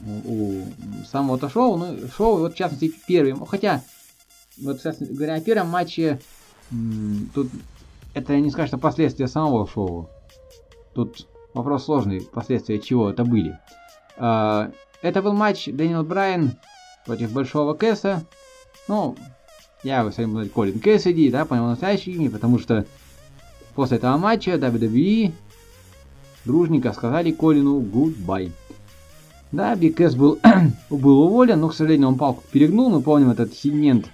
у 0.00 0.62
самого-то 1.10 1.48
шоу. 1.48 1.76
Ну, 1.76 1.96
шоу, 2.14 2.38
вот 2.38 2.54
в 2.54 2.56
частности, 2.56 2.92
первый. 3.06 3.34
Хотя, 3.46 3.82
вот, 4.60 4.78
кстати 4.78 5.04
говоря, 5.04 5.34
о 5.34 5.40
первом 5.40 5.68
матче, 5.68 6.20
тут 7.34 7.48
это 8.14 8.36
не 8.38 8.50
скажешь, 8.50 8.70
что 8.70 8.78
последствия 8.78 9.28
самого 9.28 9.66
шоу. 9.68 10.10
Тут 10.94 11.26
вопрос 11.54 11.84
сложный, 11.84 12.20
последствия 12.20 12.78
чего 12.78 13.10
это 13.10 13.24
были. 13.24 13.58
Это 15.04 15.20
был 15.20 15.34
матч 15.34 15.66
Дэниел 15.66 16.02
Брайан 16.02 16.52
против 17.04 17.30
Большого 17.30 17.74
Кэса. 17.74 18.24
Ну, 18.88 19.16
я 19.82 20.02
в 20.02 20.10
своем 20.12 20.48
Колин 20.48 20.80
Кэссиди, 20.80 21.30
да, 21.30 21.44
по 21.44 21.52
нему 21.52 21.66
настоящее 21.66 22.14
имя, 22.14 22.30
потому 22.30 22.58
что 22.58 22.86
после 23.74 23.98
этого 23.98 24.16
матча 24.16 24.52
WWE 24.52 25.32
дружненько 26.46 26.94
сказали 26.94 27.32
Колину 27.32 27.82
goodbye. 27.82 28.50
Да, 29.52 29.76
Биг 29.76 29.98
Кэс 29.98 30.14
был, 30.14 30.38
был 30.88 31.20
уволен, 31.20 31.60
но, 31.60 31.68
к 31.68 31.74
сожалению, 31.74 32.08
он 32.08 32.16
палку 32.16 32.42
перегнул. 32.50 32.88
Мы 32.88 33.02
помним 33.02 33.28
этот 33.28 33.52
сегмент 33.52 34.06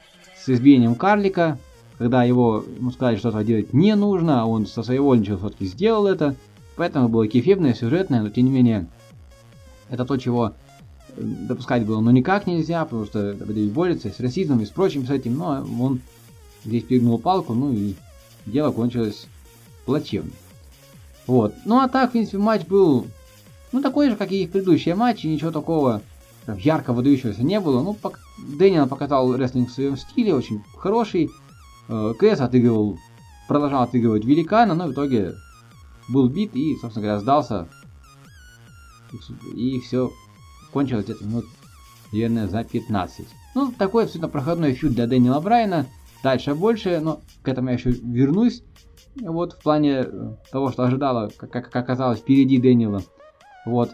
с 0.45 0.49
избиением 0.49 0.97
карлика, 0.97 1.57
когда 1.99 2.25
его 2.25 2.65
ему 2.77 2.91
сказали, 2.91 3.15
что 3.15 3.31
то 3.31 3.45
делать 3.45 3.73
не 3.73 3.95
нужно, 3.95 4.43
а 4.43 4.47
он 4.47 4.67
со 4.67 4.83
своей 4.83 4.99
вольничего 4.99 5.39
все-таки 5.39 5.67
сделал 5.67 6.09
это. 6.09 6.35
Поэтому 6.75 7.09
было 7.09 7.29
кефебное, 7.29 7.75
сюжетное, 7.75 8.23
но 8.23 8.29
тем 8.29 8.47
не 8.47 8.51
менее, 8.51 8.89
это 9.89 10.05
то, 10.05 10.17
чего 10.17 10.55
допускать 11.21 11.85
было 11.85 12.01
ну 12.01 12.11
никак 12.11 12.47
нельзя, 12.47 12.85
потому 12.85 13.05
что 13.05 13.33
WWE 13.33 13.71
борется 13.71 14.11
с 14.11 14.21
расизмом 14.21 14.61
и 14.61 14.67
с 14.67 14.71
прочим 14.71 15.07
с 15.07 15.11
этим, 15.11 15.37
но 15.37 15.67
он 15.81 16.01
здесь 16.65 16.85
перегнул 16.85 17.19
палку, 17.19 17.55
ну 17.55 17.73
и 17.73 17.95
дело 18.47 18.73
кончилось 18.73 19.27
плачевно. 19.85 20.31
Вот. 21.27 21.55
Ну 21.65 21.79
а 21.79 21.89
так, 21.89 22.11
в 22.11 22.13
принципе, 22.13 22.39
матч 22.39 22.67
был, 22.67 23.07
ну 23.73 23.83
такой 23.83 24.11
же, 24.11 24.17
как 24.17 24.33
и 24.33 24.43
их 24.43 24.51
предыдущие 24.51 24.95
матчи, 24.95 25.27
ничего 25.27 25.51
такого 25.51 26.03
ярко 26.47 26.93
выдающегося 26.93 27.43
не 27.43 27.61
было. 27.61 27.83
Ну, 27.83 27.95
пок... 27.95 28.19
Дэниел 28.39 28.89
показал 28.89 29.35
рестлинг 29.37 29.69
в 29.69 29.73
своем 29.73 29.97
стиле, 29.97 30.35
очень 30.35 30.63
хороший. 30.77 31.31
Э, 31.89 32.15
Кэс 32.19 32.41
отыгрывал, 32.41 32.99
продолжал 33.49 33.83
отыгрывать 33.83 34.25
великана, 34.25 34.75
но 34.75 34.87
в 34.87 34.93
итоге 34.93 35.35
был 36.09 36.29
бит 36.29 36.55
и, 36.55 36.77
собственно 36.81 37.07
говоря, 37.07 37.21
сдался. 37.21 37.69
И 39.55 39.81
все 39.81 40.11
кончилось 40.73 41.05
где-то 41.05 41.25
минут, 41.25 41.47
наверное, 42.13 42.49
за 42.49 42.65
15. 42.65 43.27
Ну, 43.55 43.73
такой 43.73 44.05
абсолютно 44.05 44.29
проходной 44.29 44.73
фьюд 44.75 44.95
для 44.95 45.07
Дэниела 45.07 45.41
Брайана. 45.41 45.87
Дальше 46.23 46.55
больше, 46.55 47.01
но 47.01 47.21
к 47.43 47.49
этому 47.49 47.69
я 47.69 47.75
еще 47.75 47.91
вернусь. 47.91 48.63
Вот, 49.21 49.55
в 49.55 49.63
плане 49.63 50.05
э, 50.07 50.35
того, 50.53 50.71
что 50.71 50.85
ожидала, 50.85 51.31
как, 51.37 51.51
как 51.51 51.75
оказалось, 51.75 52.21
впереди 52.21 52.59
Дэниела. 52.59 53.03
Вот. 53.67 53.91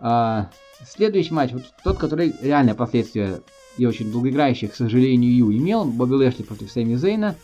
А, 0.00 0.50
следующий 0.84 1.32
матч, 1.32 1.52
вот 1.52 1.62
тот, 1.84 1.98
который 1.98 2.34
реально 2.42 2.74
последствия 2.74 3.40
и 3.76 3.86
очень 3.86 4.10
долгоиграющий, 4.10 4.68
к 4.68 4.74
сожалению, 4.74 5.56
имел. 5.56 5.84
Бобби 5.84 6.14
Лэшли 6.14 6.42
против 6.42 6.70
Сэмми 6.72 6.96
Зейна. 6.96 7.36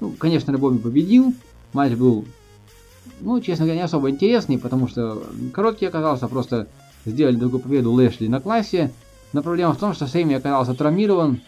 Ну, 0.00 0.10
конечно, 0.18 0.56
Бобби 0.58 0.78
победил. 0.78 1.32
Матч 1.72 1.94
был 1.94 2.26
ну, 3.20 3.40
честно 3.40 3.64
говоря, 3.64 3.80
не 3.80 3.84
особо 3.84 4.10
интересный, 4.10 4.58
потому 4.58 4.88
что 4.88 5.22
короткий 5.52 5.86
оказался, 5.86 6.28
просто 6.28 6.68
сделали 7.04 7.36
другую 7.36 7.60
победу 7.60 7.92
Лэшли 7.92 8.28
на 8.28 8.40
классе. 8.40 8.92
Но 9.32 9.42
проблема 9.42 9.72
в 9.72 9.78
том, 9.78 9.94
что 9.94 10.06
Сэмми 10.06 10.34
оказался 10.34 10.74
травмирован 10.74 11.40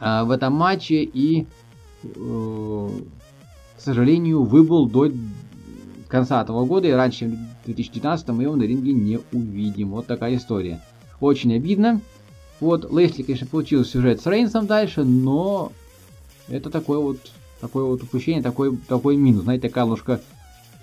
а, 0.00 0.24
в 0.24 0.30
этом 0.30 0.54
матче 0.54 1.02
и, 1.02 1.46
э, 2.02 2.88
к 3.76 3.80
сожалению, 3.80 4.44
выбыл 4.44 4.88
до 4.88 5.10
конца 6.08 6.42
этого 6.42 6.64
года 6.64 6.88
и 6.88 6.92
раньше, 6.92 7.20
чем 7.20 7.32
в 7.62 7.66
2019 7.66 8.28
мы 8.28 8.44
его 8.44 8.56
на 8.56 8.62
ринге 8.62 8.92
не 8.92 9.20
увидим. 9.32 9.90
Вот 9.90 10.06
такая 10.06 10.36
история. 10.36 10.80
Очень 11.20 11.54
обидно. 11.54 12.00
Вот, 12.60 12.90
Лесли, 12.90 13.22
конечно, 13.22 13.46
получил 13.46 13.84
сюжет 13.84 14.20
с 14.20 14.26
Рейнсом 14.26 14.66
дальше, 14.66 15.04
но 15.04 15.72
это 16.48 16.70
такое 16.70 16.98
вот, 16.98 17.18
такое 17.60 17.84
вот 17.84 18.02
упущение, 18.02 18.42
такой, 18.42 18.76
такой 18.88 19.16
минус. 19.16 19.42
Знаете, 19.42 19.68
такая 19.68 19.84
ложка 19.84 20.20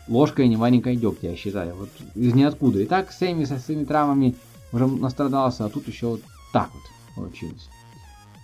ложкой 0.08 0.48
не 0.48 0.58
маленькой 0.58 0.96
дегтя, 0.96 1.30
я 1.30 1.36
считаю. 1.36 1.76
Вот 1.76 1.90
из 2.16 2.34
ниоткуда. 2.34 2.80
И 2.80 2.86
так 2.86 3.12
Сэмми 3.12 3.46
со 3.46 3.58
своими 3.60 3.86
травмами 3.86 4.36
уже 4.72 4.88
настрадался, 4.88 5.66
а 5.66 5.70
тут 5.70 5.88
еще 5.88 6.08
вот 6.08 6.22
так 6.52 6.70
вот 6.74 6.84
получилось. 7.16 7.70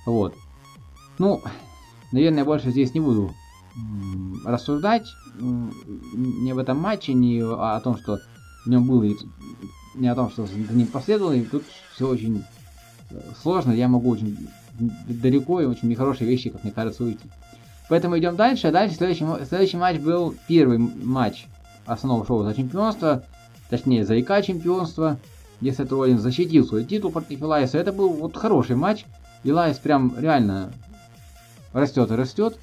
Вот. 0.06 0.36
Ну, 1.18 1.42
наверное, 2.12 2.46
больше 2.46 2.72
здесь 2.72 2.94
не 2.94 3.00
буду 3.00 3.34
рассуждать 4.46 5.08
не 5.40 6.52
об 6.52 6.58
этом 6.58 6.80
матче, 6.80 7.14
не 7.14 7.42
о 7.42 7.80
том, 7.82 7.98
что 7.98 8.20
в 8.66 8.70
нем 8.70 8.86
было, 8.86 9.06
не 9.96 10.08
о 10.08 10.16
том, 10.16 10.30
что 10.30 10.46
за 10.46 10.74
ним 10.74 10.88
последовало, 10.88 11.34
и 11.34 11.44
тут 11.44 11.64
все 11.94 12.08
очень 12.08 12.44
э, 13.10 13.22
сложно, 13.42 13.72
я 13.72 13.88
могу 13.88 14.10
очень 14.10 14.38
далеко 14.80 15.62
и 15.62 15.66
очень 15.66 15.90
нехорошие 15.90 16.30
вещи, 16.30 16.50
как 16.50 16.64
мне 16.64 16.74
кажется, 16.74 17.04
уйти. 17.04 17.30
Поэтому 17.90 18.18
идем 18.18 18.36
дальше. 18.36 18.68
А 18.68 18.72
дальше 18.72 18.96
следующий, 18.96 19.26
следующий 19.46 19.78
матч 19.78 20.00
был 20.00 20.36
первый 20.48 20.78
матч 20.78 21.48
основного 21.86 22.26
шоу 22.26 22.44
за 22.44 22.54
чемпионство, 22.54 23.24
точнее 23.70 24.06
за 24.06 24.16
ИК 24.16 24.46
чемпионство, 24.46 25.18
где 25.60 25.74
Сет 25.74 25.92
Роллинс 25.92 26.22
защитил 26.22 26.66
свой 26.66 26.86
титул 26.86 27.12
против 27.12 27.42
Илайса. 27.42 27.80
Это 27.80 27.92
был 27.92 28.10
вот 28.10 28.38
хороший 28.38 28.76
матч. 28.76 29.06
Илайс 29.44 29.78
прям 29.78 30.14
реально 30.18 30.72
растет 31.74 32.12
и 32.12 32.16
растет. 32.16 32.58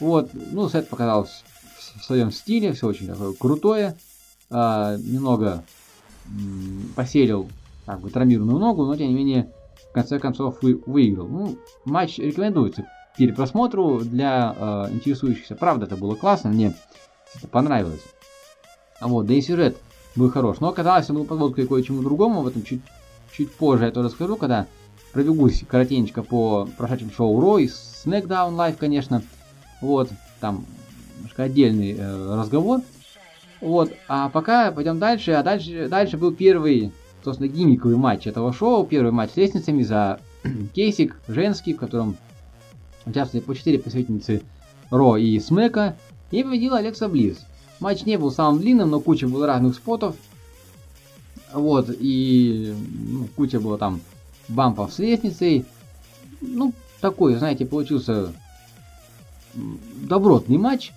Вот, 0.00 0.30
ну, 0.34 0.68
Сет 0.68 0.88
показал 0.88 1.26
в 1.26 2.04
своем 2.04 2.32
стиле, 2.32 2.72
все 2.72 2.88
очень 2.88 3.06
такое 3.06 3.32
крутое. 3.34 3.96
А, 4.50 4.96
немного 4.96 5.62
поселил 6.96 7.48
как 7.86 8.00
бы 8.00 8.10
травмированную 8.10 8.58
ногу, 8.58 8.84
но 8.84 8.96
тем 8.96 9.08
не 9.08 9.14
менее 9.14 9.52
в 9.90 9.92
конце 9.92 10.18
концов 10.18 10.58
вы, 10.60 10.82
выиграл. 10.86 11.28
Ну, 11.28 11.56
матч 11.84 12.18
рекомендуется 12.18 12.86
перепросмотру 13.16 14.00
для 14.00 14.54
э, 14.56 14.92
интересующихся. 14.92 15.54
Правда, 15.54 15.86
это 15.86 15.96
было 15.96 16.14
классно, 16.14 16.50
мне 16.50 16.74
это 17.34 17.48
понравилось. 17.48 18.02
А 19.00 19.08
вот, 19.08 19.26
да 19.26 19.34
и 19.34 19.40
сюжет 19.40 19.76
был 20.16 20.30
хорош. 20.30 20.60
Но 20.60 20.68
оказалось, 20.68 21.08
он 21.10 21.16
был 21.16 21.24
подводкой 21.24 21.66
кое-чему 21.66 22.02
другому, 22.02 22.40
об 22.40 22.46
этом 22.46 22.62
чуть, 22.62 22.82
чуть 23.32 23.52
позже 23.52 23.84
я 23.84 23.90
тоже 23.90 24.08
расскажу, 24.08 24.36
когда 24.36 24.66
пробегусь 25.12 25.64
коротенько 25.68 26.22
по 26.22 26.68
прошедшим 26.78 27.10
шоу 27.10 27.40
Ро 27.40 27.58
и 27.58 27.66
SmackDown 27.66 28.56
Live, 28.56 28.76
конечно. 28.78 29.22
Вот, 29.80 30.08
там 30.40 30.64
отдельный 31.36 31.96
э, 31.98 32.36
разговор. 32.36 32.80
Вот, 33.60 33.92
а 34.08 34.28
пока 34.28 34.72
пойдем 34.72 34.98
дальше. 34.98 35.32
А 35.32 35.42
дальше, 35.42 35.88
дальше 35.88 36.16
был 36.16 36.32
первый, 36.32 36.92
собственно, 37.24 37.48
гиммиковый 37.48 37.96
матч 37.96 38.26
этого 38.26 38.52
шоу. 38.52 38.86
Первый 38.86 39.12
матч 39.12 39.32
с 39.32 39.36
лестницами 39.36 39.82
за 39.82 40.20
кейсик 40.74 41.20
женский, 41.28 41.74
в 41.74 41.78
котором 41.78 42.16
участвовали 43.06 43.44
по 43.44 43.54
4 43.54 43.78
посвятительницы 43.78 44.42
Ро 44.90 45.16
и 45.16 45.38
Смека, 45.40 45.96
и 46.30 46.42
победила 46.42 46.78
Алекса 46.78 47.08
Близ. 47.08 47.38
Матч 47.80 48.04
не 48.04 48.16
был 48.16 48.30
самым 48.30 48.60
длинным, 48.60 48.90
но 48.90 49.00
куча 49.00 49.26
было 49.26 49.46
разных 49.46 49.74
спотов. 49.74 50.16
Вот, 51.52 51.90
и 51.90 52.74
ну, 53.08 53.28
куча 53.36 53.60
было 53.60 53.76
там 53.76 54.00
бампов 54.48 54.92
с 54.92 54.98
лестницей. 54.98 55.64
Ну, 56.40 56.72
такой, 57.00 57.34
знаете, 57.34 57.66
получился 57.66 58.32
добротный 59.54 60.58
матч, 60.58 60.92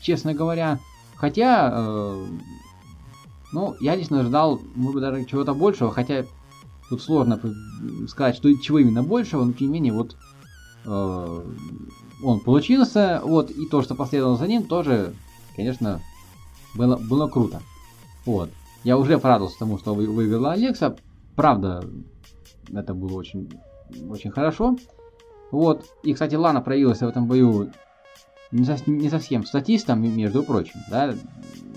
честно 0.00 0.34
говоря. 0.34 0.78
Хотя, 1.16 1.72
э, 1.74 2.26
ну, 3.52 3.76
я 3.80 3.96
лично 3.96 4.20
ожидал, 4.20 4.60
может 4.74 4.94
быть, 4.94 5.02
даже 5.02 5.24
чего-то 5.24 5.54
большего, 5.54 5.92
хотя 5.92 6.24
тут 6.88 7.02
сложно 7.02 7.40
сказать, 8.08 8.36
что 8.36 8.54
чего 8.54 8.78
именно 8.78 9.02
большего, 9.02 9.44
но 9.44 9.52
тем 9.52 9.68
не 9.68 9.74
менее, 9.74 9.92
вот 9.92 10.16
он 10.88 12.40
получился, 12.40 13.20
вот, 13.22 13.50
и 13.50 13.66
то, 13.66 13.82
что 13.82 13.94
последовало 13.94 14.36
за 14.36 14.46
ним, 14.46 14.64
тоже, 14.64 15.14
конечно, 15.56 16.00
было, 16.74 16.96
было 16.96 17.28
круто. 17.28 17.62
Вот. 18.24 18.50
Я 18.84 18.96
уже 18.96 19.18
порадовался 19.18 19.58
тому, 19.58 19.78
что 19.78 19.94
вы, 19.94 20.06
выиграла 20.06 20.52
Алекса. 20.52 20.96
Правда, 21.34 21.84
это 22.72 22.94
было 22.94 23.14
очень, 23.14 23.50
очень 24.08 24.30
хорошо. 24.30 24.76
Вот. 25.50 25.86
И, 26.02 26.12
кстати, 26.12 26.34
Лана 26.34 26.60
проявилась 26.60 27.00
в 27.00 27.06
этом 27.08 27.26
бою 27.26 27.70
не, 28.50 28.64
со, 28.64 28.78
не 28.86 29.10
совсем 29.10 29.44
статистом, 29.44 30.00
между 30.00 30.42
прочим, 30.42 30.80
да. 30.90 31.14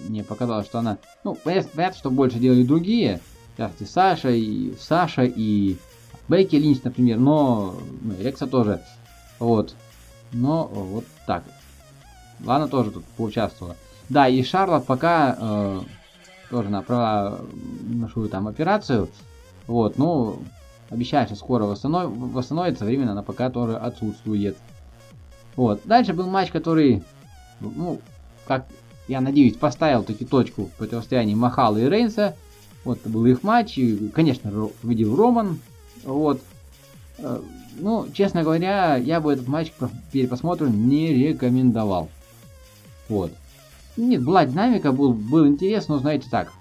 Мне 0.08 0.24
показалось, 0.24 0.68
что 0.68 0.80
она... 0.80 0.98
Ну, 1.24 1.36
понятно, 1.36 1.94
что 1.94 2.12
больше 2.12 2.40
делали 2.40 2.64
другие. 2.64 3.20
Частности, 3.58 3.92
Саша 3.92 4.30
и 4.30 4.74
Саша 4.80 5.24
и 5.24 5.78
Бейки 6.28 6.56
Линч, 6.56 6.84
например. 6.84 7.20
Но 7.20 7.76
ну, 8.02 8.14
Алекса 8.20 8.48
тоже 8.48 8.82
вот. 9.42 9.76
Но 10.32 10.68
вот 10.68 11.04
так. 11.26 11.44
Лана 12.46 12.68
тоже 12.68 12.92
тут 12.92 13.04
поучаствовала. 13.18 13.76
Да, 14.08 14.28
и 14.28 14.44
Шарлот 14.44 14.86
пока 14.86 15.36
э, 15.38 15.82
тоже 16.50 16.70
на 16.70 16.82
про 16.84 17.40
нашу 17.84 18.30
там 18.30 18.48
операцию. 18.48 19.10
Вот, 19.66 19.98
ну, 19.98 20.44
обещает, 20.90 21.30
что 21.30 21.38
скоро 21.38 21.66
восстанов... 21.66 22.12
восстановится, 22.16 22.86
временно 22.86 23.14
она 23.14 23.24
пока 23.24 23.50
тоже 23.50 23.78
отсутствует. 23.78 24.58
Вот, 25.56 25.82
дальше 25.86 26.14
был 26.14 26.28
матч, 26.28 26.52
который, 26.52 27.04
ну, 27.60 28.00
как 28.48 28.68
я 29.08 29.22
надеюсь, 29.22 29.58
поставил 29.58 30.04
таки 30.04 30.24
точку 30.24 30.66
в 30.66 30.72
противостоянии 30.74 31.36
Махала 31.36 31.78
и 31.78 31.90
Рейнса. 31.90 32.36
Вот, 32.84 33.00
это 33.00 33.10
был 33.10 33.26
их 33.26 33.44
матч, 33.44 33.78
и, 33.78 34.10
конечно, 34.10 34.70
победил 34.82 35.16
Роман. 35.16 35.60
Вот. 36.04 36.42
Ну, 37.82 38.08
честно 38.14 38.44
говоря, 38.44 38.96
я 38.96 39.20
бы 39.20 39.34
этот 39.34 39.48
матч 39.48 39.72
к 39.72 39.90
перепосмотру 40.12 40.68
не 40.68 41.14
рекомендовал. 41.14 42.10
Вот. 43.10 43.32
Нет, 43.98 44.24
была 44.24 44.46
динамика, 44.46 44.92
был, 44.92 45.14
был 45.14 45.48
интерес, 45.48 45.88
но 45.88 45.98
знаете 45.98 46.28
так, 46.30 46.54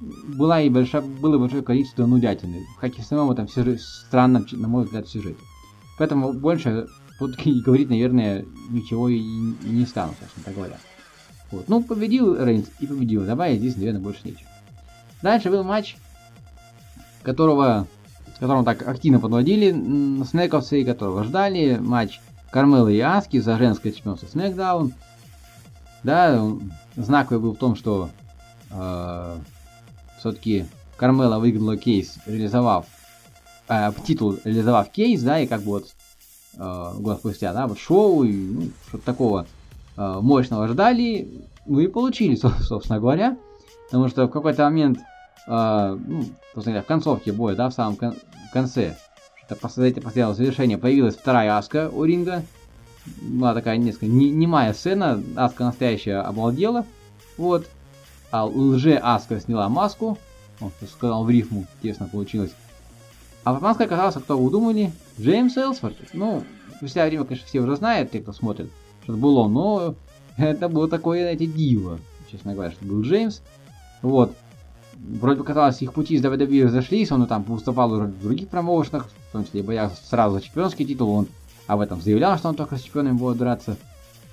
была 0.00 0.62
и 0.62 0.70
большая, 0.70 1.02
было 1.02 1.38
большое 1.38 1.62
количество 1.62 2.06
нудятины, 2.06 2.66
как 2.80 2.98
и 2.98 3.02
в 3.02 3.04
самом 3.04 3.30
этом 3.30 3.46
сюжет, 3.46 3.80
странном, 3.80 4.46
на 4.52 4.66
мой 4.66 4.84
взгляд, 4.84 5.06
сюжете. 5.06 5.38
Поэтому 5.98 6.32
больше 6.32 6.88
тут 7.18 7.38
и 7.46 7.60
говорить, 7.60 7.90
наверное, 7.90 8.44
ничего 8.70 9.08
и, 9.10 9.20
не 9.20 9.84
стану, 9.84 10.14
собственно 10.18 10.56
говоря. 10.56 10.78
Вот. 11.50 11.68
Ну, 11.68 11.82
победил 11.82 12.42
Рейнс 12.42 12.66
и 12.80 12.86
победил. 12.86 13.24
Добавить 13.24 13.60
здесь, 13.60 13.76
наверное, 13.76 14.00
больше 14.00 14.20
нечего. 14.24 14.48
Дальше 15.22 15.50
был 15.50 15.62
матч, 15.62 15.96
которого, 17.22 17.86
которым 18.38 18.64
так 18.64 18.86
активно 18.86 19.20
подводили 19.20 19.70
снековцы, 20.24 20.84
которого 20.84 21.24
ждали. 21.24 21.78
Матч 21.80 22.20
Кармелы 22.50 22.94
и 22.94 23.00
Аски 23.00 23.40
за 23.40 23.56
женское 23.58 23.92
чемпионство 23.92 24.26
Смакдаун. 24.26 24.92
Да, 26.02 26.40
знаковый 26.96 27.42
был 27.42 27.54
в 27.54 27.58
том, 27.58 27.76
что 27.76 28.10
э, 28.70 29.36
все-таки 30.18 30.66
Кармела 30.96 31.38
выиграла 31.38 31.76
кейс, 31.76 32.18
реализовав 32.26 32.86
э, 33.68 33.90
титул, 34.06 34.36
реализовав 34.44 34.90
кейс, 34.90 35.22
да, 35.22 35.40
и 35.40 35.46
как 35.46 35.62
бы 35.62 35.72
вот 35.72 35.86
э, 36.56 36.92
год 36.98 37.18
спустя, 37.18 37.52
да, 37.52 37.66
вот 37.66 37.78
шоу, 37.78 38.22
и 38.24 38.32
ну, 38.32 38.62
что-то 38.88 39.04
такого 39.04 39.46
э, 39.96 40.18
мощного 40.20 40.68
ждали, 40.68 41.42
ну 41.66 41.80
и 41.80 41.88
получили, 41.88 42.34
собственно 42.60 43.00
говоря, 43.00 43.36
потому 43.86 44.08
что 44.08 44.26
в 44.26 44.30
какой-то 44.30 44.64
момент, 44.64 44.98
э, 45.46 45.98
ну, 46.06 46.24
в 46.54 46.82
концовке 46.82 47.32
боя, 47.32 47.54
да, 47.54 47.68
в 47.68 47.74
самом 47.74 47.96
кон 47.96 48.14
конце, 48.52 48.96
что 49.44 49.56
после 49.56 49.90
этого 49.90 50.04
последовало 50.04 50.34
завершение, 50.34 50.78
появилась 50.78 51.16
вторая 51.16 51.56
Аска 51.58 51.90
у 51.90 52.04
ринга, 52.04 52.44
была 53.20 53.54
такая 53.54 53.76
несколько 53.76 54.06
не, 54.06 54.30
немая 54.30 54.72
сцена, 54.72 55.22
Аска 55.36 55.64
настоящая 55.64 56.18
обалдела, 56.18 56.86
вот, 57.36 57.66
а 58.30 58.46
лже 58.46 58.94
Аска 58.94 59.40
сняла 59.40 59.68
маску, 59.68 60.18
он 60.60 60.70
сказал 60.88 61.24
в 61.24 61.30
рифму, 61.30 61.66
тесно 61.82 62.06
получилось. 62.06 62.52
А 63.44 63.52
маской 63.60 63.86
оказался, 63.86 64.20
кто 64.20 64.38
вы 64.38 64.50
думали, 64.50 64.90
Джеймс 65.20 65.56
Элсворт. 65.56 65.96
Ну, 66.14 66.42
спустя 66.76 67.04
время, 67.06 67.24
конечно, 67.24 67.46
все 67.46 67.60
уже 67.60 67.76
знают, 67.76 68.10
те, 68.10 68.20
кто 68.20 68.32
смотрит, 68.32 68.70
что 69.02 69.12
это 69.12 69.20
был 69.20 69.48
но 69.48 69.94
это 70.38 70.68
было 70.68 70.88
такое, 70.88 71.22
знаете, 71.22 71.46
диво, 71.46 71.98
честно 72.30 72.54
говоря, 72.54 72.72
что 72.72 72.84
был 72.84 73.02
Джеймс. 73.02 73.42
Вот. 74.00 74.34
Вроде 75.06 75.38
бы 75.38 75.44
казалось, 75.44 75.82
их 75.82 75.92
пути 75.92 76.18
с 76.18 76.22
WWE 76.22 76.64
разошлись, 76.64 77.12
он 77.12 77.26
там 77.26 77.42
выступал 77.42 77.92
уже 77.92 78.06
в 78.06 78.22
других 78.22 78.48
промоушенах, 78.48 79.08
в 79.28 79.32
том 79.32 79.44
числе 79.44 79.62
боялся 79.62 79.96
сразу 80.04 80.36
за 80.36 80.40
чемпионский 80.42 80.86
титул, 80.86 81.10
он 81.10 81.26
об 81.66 81.80
этом 81.80 82.00
заявлял, 82.00 82.38
что 82.38 82.48
он 82.48 82.54
только 82.54 82.76
с 82.76 82.82
чемпионами 82.82 83.16
будет 83.16 83.36
драться. 83.36 83.76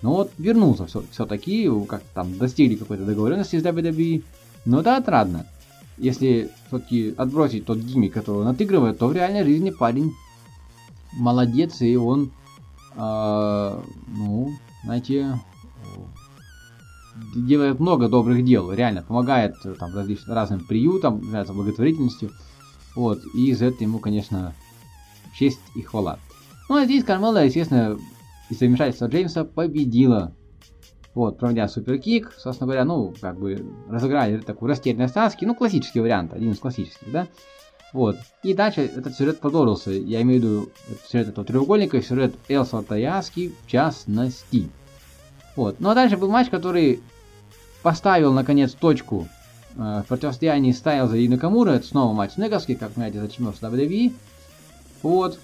Но 0.01 0.13
вот 0.13 0.31
вернулся 0.37 0.87
все-таки, 1.11 1.69
как 1.87 2.01
там 2.13 2.37
достигли 2.37 2.75
какой-то 2.75 3.05
договоренности 3.05 3.59
с 3.59 3.63
WWE. 3.63 4.23
Но 4.65 4.79
это 4.79 4.97
отрадно. 4.97 5.45
Если 5.97 6.49
все-таки 6.67 7.13
отбросить 7.17 7.65
тот 7.65 7.77
гиммик, 7.77 8.13
который 8.13 8.41
он 8.41 8.47
отыгрывает, 8.47 8.97
то 8.97 9.07
в 9.07 9.13
реальной 9.13 9.43
жизни 9.43 9.69
парень 9.69 10.13
молодец, 11.13 11.81
и 11.81 11.95
он, 11.97 12.31
э, 12.95 13.81
ну, 14.07 14.51
знаете, 14.83 15.39
делает 17.35 17.79
много 17.79 18.07
добрых 18.07 18.43
дел, 18.43 18.71
реально 18.71 19.03
помогает 19.03 19.55
э, 19.63 19.73
там 19.77 19.93
различным 19.93 20.35
разным 20.35 20.59
приютам, 20.61 21.21
занимается 21.21 21.53
благотворительностью. 21.53 22.31
Вот, 22.95 23.19
и 23.33 23.53
за 23.53 23.65
это 23.65 23.83
ему, 23.83 23.99
конечно, 23.99 24.53
честь 25.33 25.61
и 25.75 25.81
хвала. 25.81 26.19
Ну, 26.69 26.75
а 26.75 26.85
здесь 26.85 27.03
Кармела, 27.03 27.45
естественно, 27.45 27.97
из-за 28.49 29.05
Джеймса 29.05 29.43
победила. 29.45 30.33
Вот, 31.13 31.37
проводя 31.37 31.67
суперкик, 31.67 32.33
собственно 32.37 32.67
говоря, 32.67 32.85
ну, 32.85 33.13
как 33.19 33.37
бы 33.37 33.65
разыграли 33.89 34.37
такую 34.37 34.69
растерянность 34.69 35.17
Аски, 35.17 35.43
ну, 35.43 35.55
классический 35.55 35.99
вариант, 35.99 36.33
один 36.33 36.51
из 36.51 36.59
классических, 36.59 37.11
да. 37.11 37.27
Вот. 37.91 38.15
И 38.43 38.53
дальше 38.53 38.81
этот 38.81 39.15
сюжет 39.15 39.39
продолжился. 39.39 39.91
Я 39.91 40.21
имею 40.21 40.39
в 40.39 40.43
виду 40.43 40.69
сюжет 41.05 41.27
этого 41.27 41.45
треугольника 41.45 42.01
сюжет 42.01 42.33
Элсворта 42.47 42.95
и 42.95 43.03
Аски 43.03 43.51
в 43.65 43.69
частности. 43.69 44.69
Вот. 45.55 45.79
Ну 45.79 45.89
а 45.89 45.95
дальше 45.95 46.17
был 46.17 46.29
матч, 46.29 46.49
который 46.49 47.01
поставил 47.81 48.33
наконец 48.33 48.73
точку 48.73 49.27
э, 49.75 50.01
в 50.03 50.05
противостоянии 50.07 50.71
Стайлза 50.71 51.17
и 51.17 51.27
Накамура. 51.27 51.71
Это 51.71 51.87
снова 51.87 52.13
матч 52.13 52.37
Неговский, 52.37 52.75
как 52.75 52.91
знаете, 52.93 53.19
за 53.19 53.29
чемпионство 53.29 53.67
WWE. 53.67 54.13
Вот. 55.03 55.39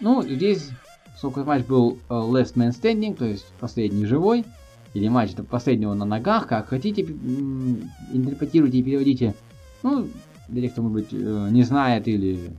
Ну, 0.00 0.22
здесь, 0.22 0.68
сколько 1.16 1.44
матч 1.44 1.64
был 1.64 1.98
uh, 2.08 2.30
Last 2.30 2.54
Man 2.54 2.70
Standing, 2.70 3.14
то 3.14 3.24
есть 3.24 3.46
последний 3.60 4.04
живой, 4.04 4.44
или 4.92 5.08
матч 5.08 5.34
до 5.34 5.44
последнего 5.44 5.94
на 5.94 6.04
ногах, 6.04 6.46
как 6.46 6.68
хотите, 6.68 7.02
интерпретируйте 7.02 8.78
и 8.78 8.82
переводите. 8.82 9.34
Ну, 9.82 10.08
для 10.48 10.62
тех, 10.62 10.72
кто, 10.72 10.82
может 10.82 10.94
быть, 10.94 11.08
э, 11.12 11.48
не 11.50 11.62
знает 11.62 12.06
или 12.08 12.50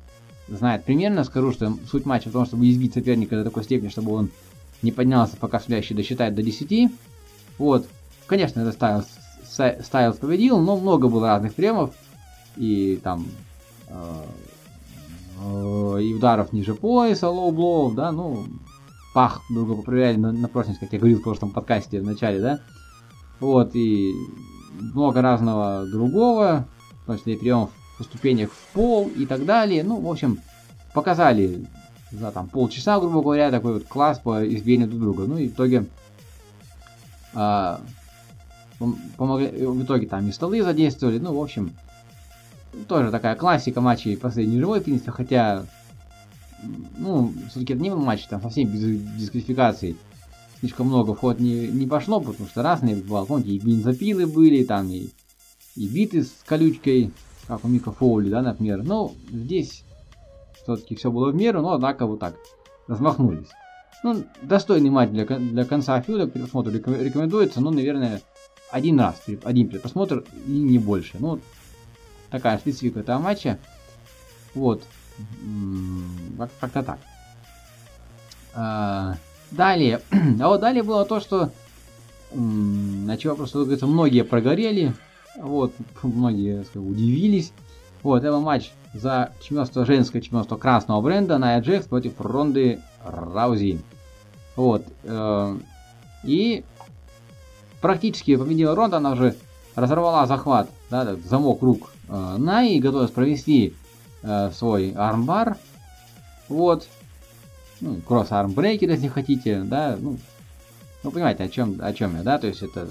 знает 0.47 0.83
примерно, 0.83 1.23
скажу, 1.23 1.51
что 1.51 1.75
суть 1.89 2.05
матча 2.05 2.29
в 2.29 2.33
том, 2.33 2.45
чтобы 2.45 2.69
избить 2.69 2.93
соперника 2.93 3.35
до 3.35 3.43
такой 3.43 3.63
степени, 3.63 3.89
чтобы 3.89 4.11
он 4.13 4.29
не 4.85 4.91
поднялся, 4.91 5.35
пока 5.35 5.59
судящий 5.59 5.95
досчитает 5.95 6.35
до 6.35 6.41
10. 6.41 6.91
Вот. 7.57 7.87
Конечно, 8.27 8.61
это 8.61 8.71
Стайлз, 8.71 9.07
Стайлз 9.83 10.17
победил, 10.17 10.59
но 10.59 10.77
много 10.77 11.09
было 11.09 11.27
разных 11.27 11.55
приемов. 11.55 11.93
И 12.55 12.99
там 13.03 13.25
э, 13.89 14.23
э, 15.41 16.01
и 16.01 16.13
ударов 16.13 16.53
ниже 16.53 16.73
пояса, 16.73 17.29
лоу-блоу, 17.29 17.91
да, 17.91 18.13
ну, 18.13 18.45
пах 19.13 19.41
друга 19.49 19.75
поправляли 19.75 20.15
на, 20.15 20.31
на 20.31 20.47
прочность, 20.47 20.79
как 20.79 20.93
я 20.93 20.99
говорил 20.99 21.19
в 21.19 21.23
прошлом 21.23 21.51
подкасте 21.51 21.99
в 21.99 22.05
начале, 22.05 22.39
да. 22.39 22.59
Вот, 23.41 23.75
и 23.75 24.13
много 24.79 25.21
разного 25.21 25.85
другого, 25.85 26.65
в 27.03 27.05
том 27.07 27.17
числе 27.17 27.33
и 27.33 27.37
приемов 27.37 27.71
по 27.97 28.03
ступенях 28.03 28.51
в 28.51 28.73
пол 28.73 29.09
и 29.15 29.25
так 29.25 29.45
далее. 29.45 29.83
Ну, 29.83 29.99
в 29.99 30.09
общем, 30.09 30.39
показали 30.93 31.65
за 32.19 32.31
там 32.31 32.47
полчаса, 32.47 32.99
грубо 32.99 33.21
говоря, 33.21 33.51
такой 33.51 33.73
вот 33.73 33.85
класс 33.85 34.19
по 34.19 34.45
избиению 34.47 34.87
друг 34.87 35.01
друга. 35.01 35.23
Ну 35.25 35.37
и 35.37 35.47
в 35.47 35.53
итоге 35.53 35.85
а, 37.33 37.81
помогли, 39.17 39.65
в 39.65 39.83
итоге 39.83 40.07
там 40.07 40.27
и 40.27 40.31
столы 40.31 40.63
задействовали. 40.63 41.19
Ну, 41.19 41.33
в 41.33 41.41
общем, 41.41 41.73
тоже 42.87 43.11
такая 43.11 43.35
классика 43.35 43.81
матчей 43.81 44.17
последний 44.17 44.59
живой, 44.59 44.81
принципе, 44.81 45.11
хотя, 45.11 45.65
ну, 46.97 47.33
все-таки 47.49 47.73
это 47.73 47.81
не 47.81 47.89
был 47.89 47.99
матч, 47.99 48.25
там 48.27 48.41
совсем 48.41 48.69
без 48.69 49.01
дисквалификаций. 49.17 49.97
Слишком 50.59 50.87
много 50.87 51.13
в 51.13 51.19
ход 51.19 51.39
не, 51.39 51.67
не 51.67 51.85
пошло, 51.85 52.19
потому 52.21 52.47
что 52.47 52.63
разные 52.63 52.95
бывало. 52.95 53.25
Помните, 53.25 53.51
и 53.51 53.59
бензопилы 53.59 54.25
были, 54.25 54.63
там 54.63 54.89
и, 54.89 55.09
и 55.75 55.87
биты 55.87 56.23
с 56.23 56.31
колючкой, 56.45 57.11
как 57.47 57.63
у 57.65 57.67
Мика 57.67 57.91
Фоули, 57.91 58.29
да, 58.29 58.41
например. 58.41 58.81
Ну, 58.83 59.13
здесь 59.31 59.83
все-таки 60.65 60.95
все 60.95 61.11
было 61.11 61.31
в 61.31 61.35
меру, 61.35 61.61
но 61.61 61.73
однако 61.73 62.05
вот 62.05 62.19
так 62.19 62.35
размахнулись. 62.87 63.49
Ну, 64.03 64.23
достойный 64.41 64.89
матч 64.89 65.09
для, 65.09 65.25
для 65.25 65.65
конца 65.65 65.99
фьюда, 66.01 66.27
к 66.27 66.35
рекомендуется, 66.35 67.61
ну, 67.61 67.71
наверное, 67.71 68.21
один 68.71 68.99
раз, 68.99 69.21
один 69.43 69.69
просмотр 69.69 70.25
и 70.45 70.51
не 70.51 70.79
больше. 70.79 71.17
Ну, 71.19 71.39
такая 72.29 72.57
специфика 72.57 72.99
этого 72.99 73.19
матча. 73.19 73.59
Вот. 74.53 74.83
Как-то 76.59 76.83
так. 76.83 76.99
А, 78.53 79.15
далее. 79.51 80.01
А 80.41 80.47
вот 80.47 80.61
далее 80.61 80.83
было 80.83 81.05
то, 81.05 81.19
что 81.19 81.51
на 82.33 83.17
чего 83.17 83.35
просто, 83.35 83.59
говорится, 83.59 83.87
многие 83.87 84.23
прогорели. 84.23 84.93
Вот, 85.37 85.73
многие 86.03 86.63
сказать, 86.63 86.89
удивились. 86.89 87.53
Вот, 88.03 88.23
это 88.23 88.39
матч 88.39 88.71
за 88.95 89.33
чемпионство 89.41 89.85
женское 89.85 90.21
чемпионство 90.21 90.55
красного 90.55 91.01
бренда 91.01 91.37
Ная 91.37 91.61
Джекс 91.61 91.85
против 91.85 92.19
Ронды 92.19 92.79
Раузи. 93.03 93.81
Вот. 94.55 94.85
Э, 95.03 95.57
и 96.23 96.63
практически 97.81 98.37
победила 98.37 98.73
Ронда, 98.73 98.97
она 98.97 99.11
уже 99.11 99.35
разорвала 99.75 100.25
захват, 100.25 100.69
да, 100.89 101.15
замок 101.17 101.61
рук 101.61 101.91
э, 102.07 102.35
Най 102.37 102.73
и 102.73 102.79
готовилась 102.79 103.11
провести 103.11 103.75
э, 104.23 104.51
свой 104.51 104.91
армбар. 104.91 105.57
Вот. 106.47 106.87
Ну, 107.81 107.97
кросс 108.07 108.31
армбрейкер, 108.31 108.89
если 108.89 109.09
хотите, 109.09 109.59
да, 109.59 109.97
ну, 109.99 110.17
ну, 111.03 111.11
понимаете, 111.11 111.43
о 111.43 111.49
чем, 111.49 111.77
о 111.81 111.93
чем 111.93 112.15
я, 112.15 112.23
да, 112.23 112.37
то 112.37 112.47
есть 112.47 112.63
это 112.63 112.87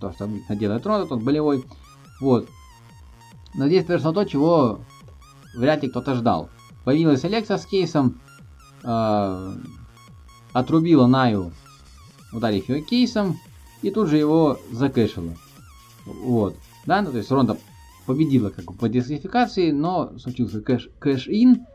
то, 0.00 0.12
что 0.12 0.28
делает 0.56 0.86
Ронда, 0.86 1.06
тот 1.06 1.20
болевой. 1.20 1.64
Вот. 2.18 2.48
Но 3.54 3.66
здесь 3.66 3.84
произошло 3.84 4.12
то, 4.12 4.24
чего 4.24 4.80
вряд 5.54 5.82
ли 5.82 5.88
кто-то 5.88 6.14
ждал. 6.14 6.50
Появилась 6.84 7.24
Алекса 7.24 7.58
с 7.58 7.66
кейсом, 7.66 8.20
э, 8.82 9.52
отрубила 10.52 11.06
Наю, 11.06 11.52
ударив 12.32 12.68
ее 12.68 12.82
кейсом, 12.82 13.38
и 13.82 13.90
тут 13.90 14.08
же 14.08 14.16
его 14.16 14.58
закэшила. 14.70 15.34
Вот. 16.06 16.56
Да, 16.86 17.02
ну, 17.02 17.12
то 17.12 17.18
есть 17.18 17.30
Ронда 17.30 17.56
победила 18.06 18.50
как 18.50 18.64
бы 18.64 18.74
по 18.74 18.88
дисквалификации, 18.88 19.70
но 19.70 20.18
случился 20.18 20.60
кэш, 20.60 20.88
кэш-ин, 20.98 21.66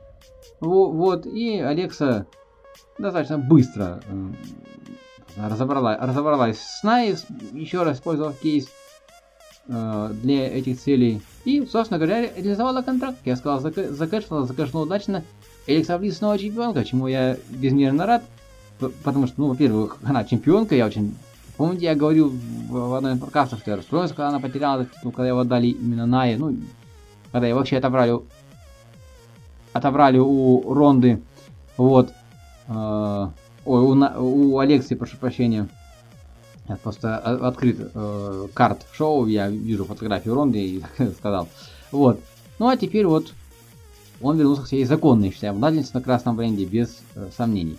вот, 0.59 1.25
и 1.25 1.59
Алекса 1.59 2.27
достаточно 2.97 3.37
быстро 3.37 4.01
э, 4.05 4.33
разобралась, 5.37 5.97
разобралась 6.01 6.59
с 6.59 6.83
Най, 6.83 7.15
еще 7.53 7.83
раз 7.83 7.97
использовав 7.97 8.37
кейс 8.39 8.67
э, 9.67 10.13
для 10.21 10.47
этих 10.57 10.79
целей. 10.79 11.21
И, 11.45 11.65
собственно 11.65 11.97
говоря, 11.97 12.21
реализовала 12.35 12.81
контракт. 12.81 13.17
Я 13.25 13.35
сказал, 13.35 13.59
закэшила, 13.61 14.45
закэшила 14.45 14.81
удачно. 14.81 15.23
Алекса 15.67 15.97
Близ 15.97 16.17
снова 16.17 16.37
чемпионка, 16.37 16.83
чему 16.85 17.07
я 17.07 17.37
безмерно 17.49 18.05
рад. 18.05 18.23
Потому 18.79 19.27
что, 19.27 19.41
ну, 19.41 19.47
во-первых, 19.47 19.97
она 20.03 20.23
чемпионка, 20.23 20.75
я 20.75 20.85
очень... 20.85 21.15
Помните, 21.57 21.85
я 21.85 21.95
говорил 21.95 22.31
в 22.69 22.93
одном 22.93 23.15
из 23.15 23.19
подкастов, 23.19 23.59
что 23.59 23.71
я 23.71 23.77
расстроился, 23.77 24.13
когда 24.13 24.29
она 24.29 24.39
потеряла 24.39 24.81
этот 24.81 24.93
титул, 24.93 25.11
когда 25.11 25.29
его 25.29 25.39
отдали 25.39 25.67
именно 25.67 26.05
Найе, 26.05 26.37
ну, 26.37 26.55
когда 27.31 27.47
его 27.47 27.57
вообще 27.57 27.77
отобрали, 27.77 28.19
отобрали 29.73 30.19
у 30.19 30.73
Ронды, 30.73 31.19
вот, 31.75 32.11
э, 32.67 33.27
ой, 33.65 33.81
у, 33.81 34.53
у 34.53 34.59
Алекси, 34.59 34.93
прошу 34.93 35.17
прощения, 35.17 35.67
я 36.67 36.75
просто 36.75 37.17
открыт 37.17 37.91
э, 37.93 38.47
карт 38.53 38.85
шоу, 38.93 39.25
я 39.27 39.49
вижу 39.49 39.85
фотографию 39.85 40.35
Ронды 40.35 40.59
и 40.59 40.83
сказал, 41.17 41.47
вот, 41.91 42.19
ну 42.59 42.67
а 42.67 42.77
теперь 42.77 43.05
вот 43.05 43.33
он 44.21 44.37
вернулся 44.37 44.63
к 44.63 44.67
своей 44.67 44.85
законной, 44.85 45.31
считаю, 45.31 45.53
владельнице 45.53 45.91
на 45.93 46.01
красном 46.01 46.35
бренде, 46.35 46.65
без 46.65 46.99
э, 47.15 47.29
сомнений, 47.35 47.77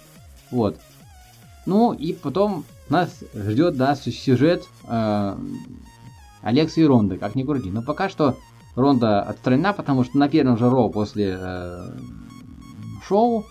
вот, 0.51 0.79
ну 1.66 1.92
и 1.92 2.12
потом 2.12 2.64
нас 2.88 3.11
ждет, 3.35 3.77
да, 3.77 3.94
сюжет 3.94 4.64
э, 4.88 5.37
Алекса 6.42 6.81
и 6.81 6.85
Ронды, 6.85 7.18
как 7.18 7.35
ни 7.35 7.42
крути. 7.42 7.70
Но 7.70 7.83
пока 7.83 8.09
что 8.09 8.37
Ронда 8.74 9.20
отстранена, 9.22 9.72
потому 9.72 10.05
что 10.05 10.18
на 10.18 10.29
первом 10.29 10.57
же 10.57 10.70
Ро 10.70 10.88
после 10.88 11.37
э, 11.38 11.90
шоу, 13.07 13.44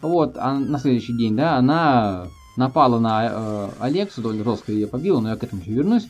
вот, 0.00 0.36
а 0.36 0.54
на 0.54 0.78
следующий 0.78 1.16
день, 1.16 1.36
да, 1.36 1.56
она 1.56 2.26
напала 2.56 2.98
на 2.98 3.28
э, 3.30 3.68
Алексу, 3.80 4.22
довольно 4.22 4.44
жестко 4.44 4.72
ее 4.72 4.86
побила, 4.86 5.20
но 5.20 5.30
я 5.30 5.36
к 5.36 5.44
этому 5.44 5.62
еще 5.62 5.72
вернусь. 5.72 6.08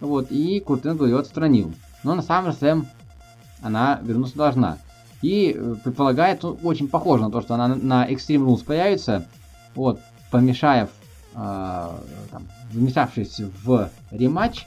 Вот, 0.00 0.30
и 0.30 0.60
Курт 0.60 0.86
Энгл 0.86 1.06
ее 1.06 1.18
отстранил. 1.18 1.74
Но 2.04 2.14
на 2.14 2.22
деле 2.22 2.84
она 3.62 3.98
вернуться 4.02 4.36
должна. 4.36 4.78
И 5.20 5.54
э, 5.56 5.74
предполагает, 5.82 6.42
ну, 6.42 6.58
очень 6.62 6.88
похоже 6.88 7.24
на 7.24 7.30
то, 7.30 7.40
что 7.40 7.54
она 7.54 7.68
на 7.68 8.08
Extreme 8.08 8.46
Rules 8.46 8.64
появится. 8.64 9.26
Вот, 9.74 10.00
помешав, 10.30 10.90
э, 11.34 11.90
там, 12.30 12.48
вмешавшись 12.70 13.40
в 13.64 13.90
рематч, 14.10 14.64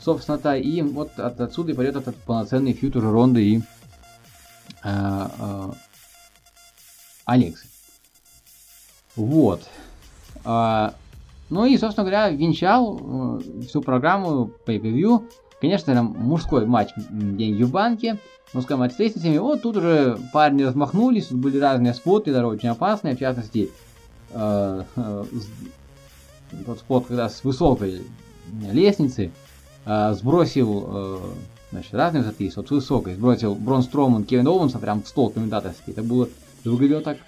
собственно-то, 0.00 0.54
и 0.54 0.82
вот 0.82 1.18
от, 1.18 1.40
отсюда 1.40 1.72
и 1.72 1.74
пойдет 1.74 1.96
этот 1.96 2.16
полноценный 2.16 2.74
фьютер 2.74 3.02
Ронды 3.02 3.42
и 3.42 3.62
э, 4.84 5.28
э, 5.38 5.72
Алексы. 7.24 7.66
Вот. 9.16 9.66
А, 10.46 10.94
ну 11.50 11.66
и, 11.66 11.76
собственно 11.76 12.08
говоря, 12.08 12.30
венчал 12.30 13.00
э, 13.02 13.62
всю 13.66 13.82
программу 13.82 14.52
Pay-Per-View. 14.64 15.24
Конечно, 15.60 15.92
там 15.92 16.14
мужской 16.18 16.66
матч 16.66 16.90
Деньги 17.10 17.64
в 17.64 17.70
банке, 17.70 18.18
мужской 18.52 18.76
матч 18.76 18.92
с 18.92 18.98
лестницами. 18.98 19.38
Вот 19.38 19.62
тут 19.62 19.76
уже 19.76 20.18
парни 20.32 20.62
размахнулись, 20.62 21.26
тут 21.26 21.38
были 21.38 21.58
разные 21.58 21.94
споты, 21.94 22.32
даже 22.32 22.46
очень 22.46 22.68
опасные, 22.68 23.16
в 23.16 23.18
частности, 23.18 23.70
э, 24.30 24.82
э, 24.94 25.24
тот 26.64 26.78
спот, 26.78 27.06
когда 27.06 27.28
с 27.28 27.42
высокой 27.42 28.02
лестницы 28.70 29.32
сбросил 29.84 31.20
значит, 31.72 31.94
разные 31.94 32.22
высоты, 32.22 32.52
вот 32.54 32.68
с 32.68 32.70
высокой 32.70 33.14
сбросил 33.14 33.54
Брон 33.54 33.82
Строман 33.82 34.24
Кевин 34.24 34.46
Оуэнса 34.46 34.78
прям 34.78 35.02
в 35.02 35.08
стол 35.08 35.30
комментаторский. 35.30 35.92
Это 35.92 36.02
было, 36.02 36.28
выглядело 36.64 37.02
так 37.02 37.18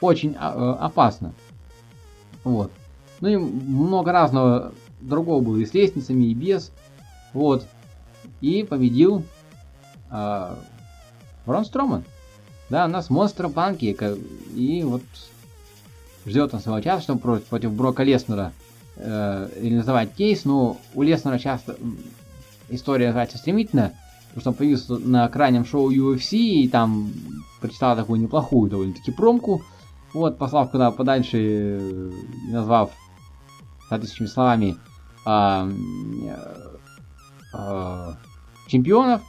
очень 0.00 0.32
э, 0.32 0.36
опасно. 0.36 1.32
Вот. 2.46 2.70
Ну 3.20 3.28
и 3.28 3.36
много 3.36 4.12
разного 4.12 4.72
другого 5.00 5.42
было 5.42 5.56
и 5.56 5.66
с 5.66 5.74
лестницами, 5.74 6.26
и 6.26 6.34
без. 6.34 6.70
Вот. 7.32 7.66
И 8.40 8.62
победил 8.62 9.24
э, 10.12 10.54
Строман. 11.64 12.04
Да, 12.70 12.84
у 12.84 12.88
нас 12.88 13.10
монстр 13.10 13.48
банки. 13.48 13.96
И 14.54 14.84
вот 14.84 15.02
ждет 16.24 16.54
он 16.54 16.60
своего 16.60 16.80
часа, 16.80 17.02
чтобы 17.02 17.20
против, 17.20 17.46
против 17.46 17.72
Брока 17.72 18.04
Леснера 18.04 18.52
э, 18.94 19.48
реализовать 19.60 20.14
кейс. 20.14 20.44
Но 20.44 20.76
у 20.94 21.02
Леснера 21.02 21.40
часто 21.40 21.76
история 22.68 23.06
называется 23.06 23.38
стремительно. 23.38 23.92
Потому 24.28 24.40
что 24.40 24.50
он 24.50 24.54
появился 24.54 24.98
на 24.98 25.28
крайнем 25.28 25.64
шоу 25.64 25.90
UFC 25.90 26.36
и 26.36 26.68
там 26.68 27.12
прочитал 27.60 27.96
такую 27.96 28.20
неплохую 28.20 28.70
довольно-таки 28.70 29.10
промку. 29.10 29.64
Вот, 30.16 30.38
послав 30.38 30.70
куда 30.70 30.90
подальше, 30.90 31.36
э, 31.38 32.10
назвав 32.48 32.90
соответствующими 33.86 34.26
словами 34.28 34.76
а, 35.26 35.68
а, 37.52 38.16
чемпионов. 38.66 39.20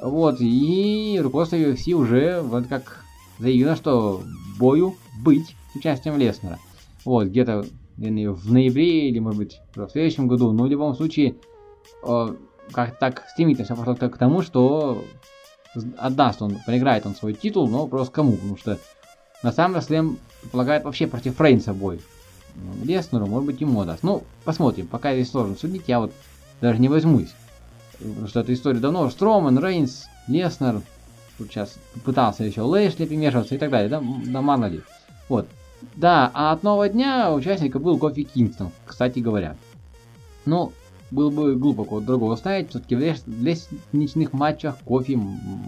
Вот, 0.00 0.36
и 0.38 1.18
руководство 1.20 1.56
UFC 1.56 1.92
уже 1.92 2.40
вот 2.40 2.68
как 2.68 3.02
заявило, 3.40 3.74
что 3.74 4.22
бою 4.60 4.94
быть 5.24 5.56
с 5.72 5.76
участием 5.76 6.16
Леснера. 6.16 6.60
Вот, 7.04 7.26
где-то 7.26 7.64
в 7.96 8.52
ноябре 8.52 9.08
или, 9.08 9.18
может 9.18 9.38
быть, 9.38 9.60
в 9.74 9.88
следующем 9.88 10.28
году. 10.28 10.52
Но 10.52 10.62
в 10.62 10.68
любом 10.68 10.94
случае, 10.94 11.34
как 12.00 12.96
так 13.00 13.24
стремительно 13.28 13.64
все 13.64 13.74
пошло 13.74 13.96
к 13.96 14.18
тому, 14.18 14.42
что 14.42 15.02
отдаст 15.98 16.42
он, 16.42 16.58
проиграет 16.64 17.06
он 17.06 17.16
свой 17.16 17.32
титул, 17.32 17.68
но 17.68 17.88
просто 17.88 18.14
кому? 18.14 18.34
Потому 18.34 18.56
что 18.56 18.78
на 19.42 19.48
SummerSlam 19.48 20.18
предполагает 20.40 20.84
вообще 20.84 21.06
против 21.06 21.40
Рейнса 21.40 21.72
бой. 21.72 22.00
Леснеру, 22.84 23.26
может 23.26 23.46
быть, 23.46 23.60
ему 23.60 23.84
даст. 23.84 24.02
Ну, 24.02 24.24
посмотрим. 24.44 24.86
Пока 24.86 25.14
здесь 25.14 25.30
сложно 25.30 25.56
судить, 25.56 25.84
я 25.86 26.00
вот 26.00 26.12
даже 26.60 26.78
не 26.80 26.88
возьмусь. 26.88 27.32
Потому 27.98 28.26
что 28.28 28.40
эта 28.40 28.52
история 28.52 28.78
давно. 28.78 29.08
Строман, 29.10 29.58
Рейнс, 29.58 30.06
Леснер. 30.28 30.82
Тут 31.38 31.50
сейчас 31.50 31.74
пытался 32.04 32.44
еще 32.44 32.62
Лэшли 32.62 33.06
примешиваться 33.06 33.54
и 33.54 33.58
так 33.58 33.70
далее. 33.70 33.88
Да, 33.88 34.02
да 34.26 34.42
мало 34.42 34.66
ли. 34.66 34.82
Вот. 35.28 35.48
Да, 35.96 36.30
а 36.34 36.52
от 36.52 36.62
нового 36.62 36.88
дня 36.88 37.32
участника 37.32 37.78
был 37.78 37.98
Кофи 37.98 38.24
Кингстон, 38.24 38.70
кстати 38.86 39.18
говоря. 39.18 39.56
Ну, 40.44 40.72
было 41.10 41.30
бы 41.30 41.56
глупо 41.56 41.84
кого-то 41.84 42.06
другого 42.06 42.36
ставить, 42.36 42.70
все-таки 42.70 42.94
в 42.94 43.00
лестничных 43.00 44.32
матчах 44.32 44.78
Кофи 44.84 45.18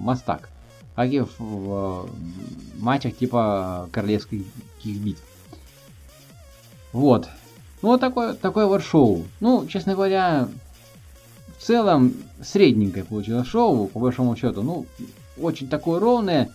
мастак 0.00 0.50
как 0.94 1.10
и 1.10 1.20
в, 1.20 1.28
в 1.38 2.08
матчах 2.78 3.16
типа 3.16 3.88
королевских 3.92 4.42
битв. 4.84 5.22
Вот. 6.92 7.28
Ну, 7.82 7.88
вот 7.88 8.00
такое, 8.00 8.34
такое 8.34 8.66
вот 8.66 8.82
шоу. 8.82 9.24
Ну, 9.40 9.66
честно 9.66 9.94
говоря, 9.94 10.48
в 11.58 11.62
целом 11.62 12.14
средненькое 12.42 13.04
получилось 13.04 13.48
шоу, 13.48 13.88
по 13.88 13.98
большому 13.98 14.36
счету. 14.36 14.62
Ну, 14.62 14.86
очень 15.36 15.68
такое 15.68 15.98
ровное, 15.98 16.50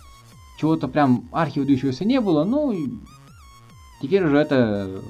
чего-то 0.58 0.88
прям 0.88 1.28
архивыдающегося 1.32 2.04
не 2.04 2.20
было, 2.20 2.44
ну, 2.44 2.74
теперь 4.02 4.24
уже 4.24 4.38
это 4.38 5.02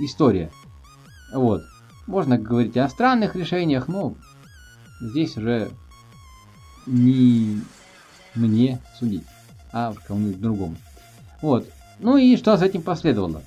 история. 0.00 0.50
Вот. 1.34 1.62
Можно 2.06 2.38
говорить 2.38 2.76
о 2.76 2.88
странных 2.88 3.36
решениях, 3.36 3.86
но 3.86 4.14
здесь 5.00 5.36
уже 5.36 5.70
не 6.86 7.60
мне 8.34 8.78
судить, 8.98 9.24
а 9.72 9.94
кому-нибудь 10.06 10.40
другому. 10.40 10.76
Вот. 11.42 11.66
Ну 11.98 12.16
и 12.16 12.36
что 12.36 12.56
за 12.56 12.66
этим 12.66 12.82
последовало? 12.82 13.42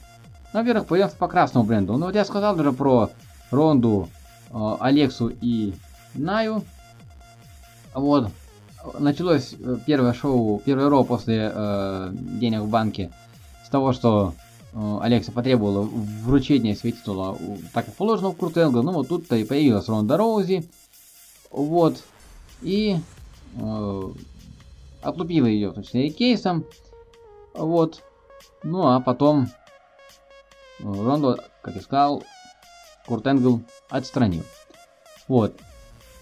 Во-первых, 0.53 0.85
появился 0.85 1.15
по 1.15 1.27
красному 1.27 1.65
бренду. 1.65 1.97
Ну 1.97 2.05
вот 2.05 2.15
я 2.15 2.25
сказал 2.25 2.59
уже 2.59 2.71
про 2.71 3.09
Ронду, 3.49 4.09
э, 4.51 4.75
Алексу 4.79 5.31
и 5.41 5.73
Наю. 6.13 6.63
Вот. 7.93 8.31
Началось 8.99 9.55
э, 9.59 9.77
первое 9.85 10.13
шоу, 10.13 10.61
первое 10.63 10.89
ро 10.89 11.03
после 11.03 11.51
э, 11.53 12.11
денег 12.13 12.61
в 12.61 12.69
банке 12.69 13.11
с 13.65 13.69
того, 13.69 13.93
что 13.93 14.35
э, 14.73 14.97
Алекса 15.01 15.31
потребовала 15.31 15.81
вручения 15.81 16.75
своего 16.75 17.37
так 17.73 17.85
как 17.85 17.95
положено 17.95 18.29
в 18.29 18.37
Крутенгл. 18.37 18.83
Ну 18.83 18.91
вот 18.91 19.07
тут-то 19.07 19.35
и 19.35 19.45
появилась 19.45 19.87
Ронда 19.87 20.17
Роузи. 20.17 20.69
Вот. 21.49 22.03
И 22.61 22.97
э, 23.55 24.11
отлупила 25.03 25.45
ее, 25.45 25.71
точнее, 25.71 26.09
кейсом. 26.09 26.65
Вот. 27.53 28.01
Ну, 28.63 28.87
а 28.87 28.99
потом 28.99 29.49
Рондо, 30.79 31.39
как 31.61 31.75
я 31.75 31.81
сказал, 31.81 32.23
Курт 33.07 33.27
Энгл 33.27 33.61
отстранил. 33.89 34.43
Вот. 35.27 35.55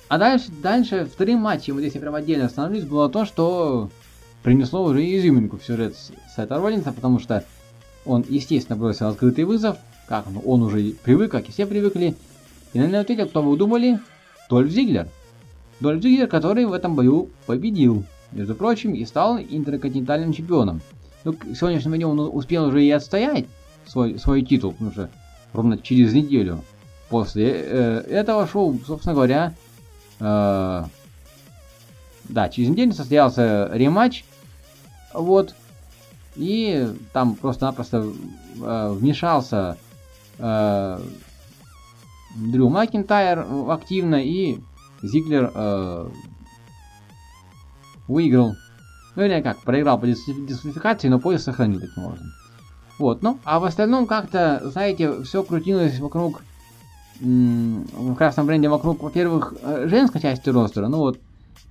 А 0.07 0.17
дальше, 0.17 0.51
дальше 0.61 1.05
вторым 1.05 1.39
матчем, 1.39 1.75
вот 1.75 1.81
если 1.81 1.99
прям 1.99 2.15
отдельно 2.15 2.45
остановлюсь, 2.45 2.83
было 2.83 3.09
то, 3.09 3.25
что 3.25 3.89
принесло 4.43 4.83
уже 4.83 5.03
изюминку 5.03 5.57
в 5.57 5.63
сюжет 5.63 5.95
Сета 6.35 6.57
Роллинса, 6.57 6.91
потому 6.91 7.19
что 7.19 7.45
он, 8.05 8.25
естественно, 8.27 8.77
бросил 8.77 9.07
открытый 9.07 9.45
вызов, 9.45 9.77
как 10.07 10.27
он, 10.27 10.41
он 10.43 10.63
уже 10.63 10.95
привык, 11.03 11.31
как 11.31 11.47
и 11.47 11.51
все 11.51 11.65
привыкли, 11.65 12.15
и 12.73 12.79
на 12.79 12.87
него 12.87 12.99
ответил, 12.99 13.27
кто 13.27 13.41
вы 13.41 13.55
думали, 13.57 13.99
Дольф 14.49 14.69
Зиглер. 14.69 15.07
Дольф 15.79 16.01
Зиглер, 16.01 16.27
который 16.27 16.65
в 16.65 16.73
этом 16.73 16.95
бою 16.95 17.29
победил, 17.45 18.03
между 18.31 18.55
прочим, 18.55 18.93
и 18.93 19.05
стал 19.05 19.37
интерконтинентальным 19.37 20.33
чемпионом. 20.33 20.81
Ну, 21.23 21.33
к 21.33 21.45
сегодняшнему 21.55 21.95
дню 21.95 22.09
он 22.09 22.19
успел 22.19 22.65
уже 22.65 22.83
и 22.83 22.91
отстоять 22.91 23.45
свой, 23.85 24.17
свой 24.17 24.41
титул, 24.41 24.71
потому 24.71 24.91
что 24.91 25.09
ровно 25.53 25.77
через 25.77 26.13
неделю 26.13 26.63
после 27.09 27.51
э, 27.51 28.03
этого 28.09 28.47
шоу, 28.47 28.79
собственно 28.85 29.13
говоря, 29.13 29.53
э, 30.19 30.83
да, 32.29 32.49
через 32.49 32.69
неделю 32.69 32.93
состоялся 32.93 33.69
рематч, 33.73 34.23
вот, 35.13 35.53
и 36.35 36.87
там 37.11 37.35
просто-напросто 37.35 38.07
э, 38.61 38.91
вмешался 38.97 39.77
э, 40.39 40.99
Дрю 42.35 42.69
Макинтайр 42.69 43.45
активно, 43.69 44.15
и 44.23 44.57
Зиглер 45.01 45.51
э, 45.53 46.09
выиграл. 48.11 48.55
Ну 49.15 49.23
или 49.23 49.41
как, 49.41 49.59
проиграл 49.59 49.99
по 49.99 50.07
дисквалификации, 50.07 51.09
но 51.09 51.19
пояс 51.19 51.43
сохранил 51.43 51.79
таким 51.79 52.05
образом. 52.05 52.27
Вот, 52.97 53.23
ну, 53.23 53.39
а 53.43 53.59
в 53.59 53.65
остальном 53.65 54.05
как-то, 54.05 54.61
знаете, 54.63 55.23
все 55.23 55.43
крутилось 55.43 55.99
вокруг, 55.99 56.43
в 57.19 58.15
красном 58.15 58.45
бренде 58.45 58.69
вокруг, 58.69 59.01
во-первых, 59.01 59.53
э, 59.61 59.87
женской 59.87 60.21
части 60.21 60.49
ростера, 60.49 60.87
ну 60.87 60.97
вот, 60.97 61.19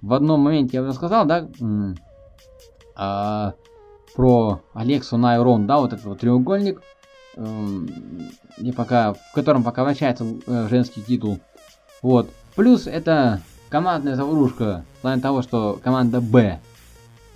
в 0.02 0.12
одном 0.12 0.40
моменте 0.40 0.78
я 0.78 0.82
уже 0.82 0.92
сказал, 0.92 1.26
да, 1.26 1.48
а, 2.96 3.54
про 4.14 4.60
Алексу 4.74 5.16
Найрон, 5.16 5.66
да, 5.66 5.78
вот 5.78 5.92
этот 5.92 6.04
вот 6.04 6.20
треугольник, 6.20 6.82
где 7.36 8.72
пока, 8.72 9.14
в 9.14 9.32
котором 9.34 9.62
пока 9.62 9.84
вращается 9.84 10.24
э, 10.46 10.68
женский 10.68 11.00
титул. 11.00 11.38
Вот. 12.02 12.28
Плюс 12.56 12.86
это 12.86 13.40
командная 13.70 14.16
заварушка 14.16 14.84
в 14.98 15.02
плане 15.02 15.22
того, 15.22 15.40
что 15.40 15.80
команда 15.82 16.20
Б 16.20 16.58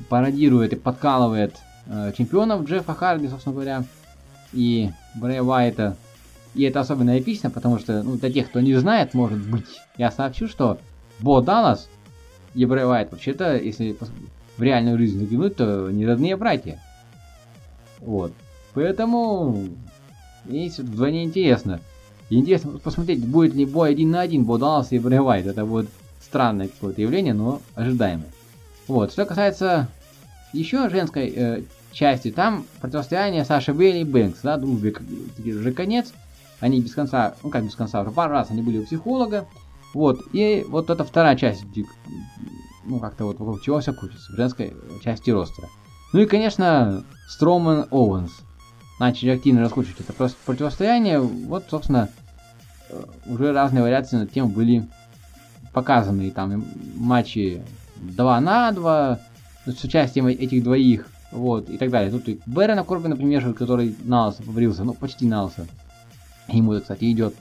пародирует 0.09 0.73
и 0.73 0.77
подкалывает 0.77 1.55
э, 1.87 2.13
чемпионов 2.19 2.65
Джеффа 2.65 2.93
Харди, 2.93 3.29
собственно 3.29 3.55
говоря, 3.55 3.85
и 4.53 4.91
Брэя 5.15 5.43
Уайта. 5.43 5.97
И 6.55 6.63
это 6.65 6.81
особенно 6.81 7.19
эпично, 7.19 7.51
потому 7.51 7.79
что, 7.79 8.03
ну, 8.03 8.17
для 8.17 8.31
тех, 8.31 8.49
кто 8.49 8.61
не 8.61 8.75
знает, 8.75 9.15
может 9.15 9.39
быть, 9.49 9.67
я 9.97 10.11
сообщу, 10.11 10.49
что 10.49 10.79
Бо 11.21 11.41
Даллас 11.41 11.89
и 12.55 12.65
Брэй 12.67 12.85
Уайт, 12.85 13.13
вообще-то, 13.13 13.57
если 13.57 13.97
в 14.57 14.63
реальную 14.63 14.99
жизнь 14.99 15.19
заглянуть, 15.19 15.57
то 15.57 15.91
не 15.91 16.07
родные 16.07 16.37
братья. 16.37 16.81
Вот. 18.01 18.33
Поэтому 18.75 19.65
есть 20.47 20.79
вдвойне 20.79 21.25
интересно. 21.25 21.81
Интересно 22.31 22.79
посмотреть, 22.79 23.25
будет 23.25 23.55
ли 23.55 23.65
бой 23.65 23.91
один 23.91 24.11
на 24.11 24.21
один 24.21 24.45
Бо 24.45 24.59
Даллас 24.59 24.93
и 24.93 24.99
Брэй 24.99 25.21
Уайт. 25.21 25.47
Это 25.47 25.65
будет 25.65 25.89
странное 26.25 26.69
какое-то 26.69 27.01
явление, 27.01 27.35
но 27.35 27.61
ожидаемое. 27.75 28.29
Вот. 28.89 29.13
Что 29.13 29.25
касается 29.25 29.89
еще 30.53 30.89
женской 30.89 31.33
э, 31.35 31.63
части, 31.93 32.31
там 32.31 32.65
противостояние 32.81 33.45
Саши 33.45 33.73
Белли 33.73 34.01
и 34.01 34.05
Бэнкс, 34.05 34.41
да, 34.43 34.57
дружбе 34.57 34.95
уже 35.39 35.73
конец. 35.73 36.13
Они 36.61 36.81
без 36.81 36.95
конца, 36.95 37.35
ну 37.43 37.51
как 37.51 37.65
без 37.65 37.75
конца, 37.75 38.01
уже 38.01 38.11
пару 38.11 38.33
раз 38.33 38.51
они 38.51 38.63
были 38.63 38.79
у 38.79 38.85
психолога. 38.85 39.47
Вот, 39.93 40.21
и 40.33 40.65
вот 40.69 40.91
эта 40.91 41.05
вторая 41.05 41.37
часть, 41.37 41.65
ну 42.85 42.99
как-то 42.99 43.27
вот 43.27 43.39
вокруг 43.39 43.63
чего 43.63 43.81
все 43.81 43.93
крутится, 43.93 44.33
в 44.33 44.37
женской 44.37 44.75
части 45.03 45.31
ростера. 45.31 45.69
Ну 46.13 46.21
и, 46.21 46.27
конечно, 46.27 47.05
Строман 47.29 47.87
Оуэнс. 47.91 48.31
Начали 49.01 49.31
активно 49.31 49.63
раскручивать 49.63 50.01
это 50.01 50.13
просто 50.13 50.39
противостояние. 50.47 51.19
Вот, 51.19 51.65
собственно, 51.69 52.09
э, 52.89 53.03
уже 53.27 53.53
разные 53.53 53.83
вариации 53.83 54.19
на 54.19 54.27
тему 54.27 54.49
были 54.49 54.89
показаны. 55.75 56.31
Там 56.31 56.65
матчи 56.95 57.63
2 57.97 58.41
на 58.41 58.73
2 58.73 59.21
с 59.67 59.85
участием 59.85 60.27
этих 60.27 60.63
двоих. 60.63 61.07
Вот, 61.31 61.69
и 61.69 61.77
так 61.77 61.91
далее. 61.91 62.13
Тут 62.13 62.29
и 62.29 62.41
Бэрона 62.47 62.85
Корбина 62.85 63.17
примешивают, 63.17 63.59
который 63.59 63.97
на 64.05 64.29
лысо 64.29 64.43
побрился, 64.45 64.85
ну, 64.85 64.95
почти 64.95 65.27
на 65.27 65.45
лысо. 65.45 65.67
Ему 66.47 66.75
это, 66.75 66.83
кстати, 66.83 67.11
идет. 67.11 67.35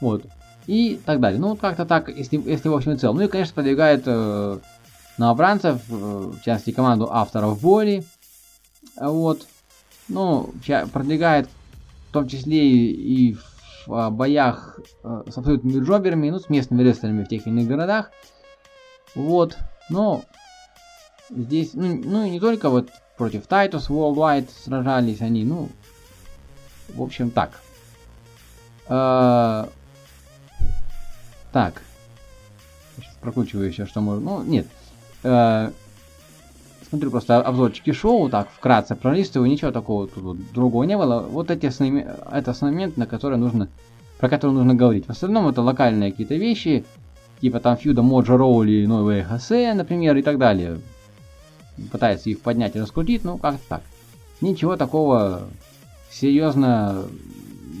Вот. 0.00 0.26
И 0.66 1.00
так 1.04 1.18
далее. 1.18 1.40
Ну, 1.40 1.56
как-то 1.56 1.86
так, 1.86 2.14
если, 2.14 2.36
если 2.44 2.68
в 2.68 2.74
общем 2.74 2.92
и 2.92 2.96
целом. 2.96 3.16
Ну 3.16 3.22
и, 3.22 3.28
конечно, 3.28 3.54
продвигает 3.54 4.02
э, 4.04 4.58
новобранцев, 5.16 5.80
э, 5.88 5.94
в 5.94 6.42
частности, 6.44 6.72
команду 6.72 7.08
авторов 7.10 7.60
боли. 7.60 8.04
Вот. 9.00 9.46
Ну, 10.08 10.52
продвигает 10.92 11.48
в 12.10 12.12
том 12.12 12.28
числе 12.28 12.68
и, 12.68 13.30
и 13.30 13.36
в 13.86 13.94
а, 13.94 14.10
боях 14.10 14.78
э, 15.02 15.22
с 15.30 15.36
абсолютными 15.36 15.84
джоберами, 15.84 16.30
ну, 16.30 16.38
с 16.38 16.48
местными 16.48 16.82
рестлерами 16.82 17.24
в 17.24 17.28
тех 17.28 17.46
или 17.46 17.54
иных 17.54 17.68
городах. 17.68 18.10
Вот. 19.14 19.56
Но 19.88 20.22
здесь, 21.30 21.74
ну, 21.74 22.00
ну 22.02 22.24
и 22.24 22.30
не 22.30 22.40
только 22.40 22.70
вот 22.70 22.88
против 23.16 23.46
Тайтус 23.46 23.90
Worldwide 23.90 24.48
сражались 24.64 25.20
они, 25.20 25.44
ну, 25.44 25.68
в 26.88 27.02
общем, 27.02 27.30
так. 27.30 27.60
А, 28.88 29.68
так. 31.52 31.82
Сейчас 32.96 33.14
прокручиваю 33.20 33.68
еще, 33.68 33.86
что 33.86 34.00
можно. 34.00 34.22
Ну, 34.22 34.42
нет. 34.42 34.66
А, 35.22 35.72
смотрю 36.92 37.10
просто 37.10 37.40
обзорчики 37.40 37.90
шоу, 37.92 38.28
так, 38.28 38.50
вкратце 38.50 38.94
пролистываю, 38.94 39.48
ничего 39.48 39.70
такого 39.70 40.08
тут 40.08 40.52
другого 40.52 40.84
не 40.84 40.98
было. 40.98 41.20
Вот 41.20 41.50
эти 41.50 41.64
основные, 41.64 42.16
это 42.30 42.50
основной 42.50 42.74
момент, 42.74 42.98
на 42.98 43.06
который 43.06 43.38
нужно, 43.38 43.68
про 44.18 44.28
который 44.28 44.52
нужно 44.52 44.74
говорить. 44.74 45.06
В 45.06 45.10
остальном 45.10 45.48
это 45.48 45.62
локальные 45.62 46.10
какие-то 46.10 46.34
вещи, 46.34 46.84
типа 47.40 47.60
там 47.60 47.78
фьюда 47.78 48.02
Моджо 48.02 48.36
Роули, 48.36 48.84
новые 48.84 49.24
Хосе, 49.24 49.72
например, 49.72 50.18
и 50.18 50.22
так 50.22 50.36
далее 50.36 50.80
пытается 51.90 52.28
их 52.28 52.42
поднять 52.42 52.76
и 52.76 52.80
раскрутить, 52.80 53.24
ну 53.24 53.38
как-то 53.38 53.62
так. 53.70 53.82
Ничего 54.42 54.76
такого 54.76 55.48
серьезно 56.10 57.06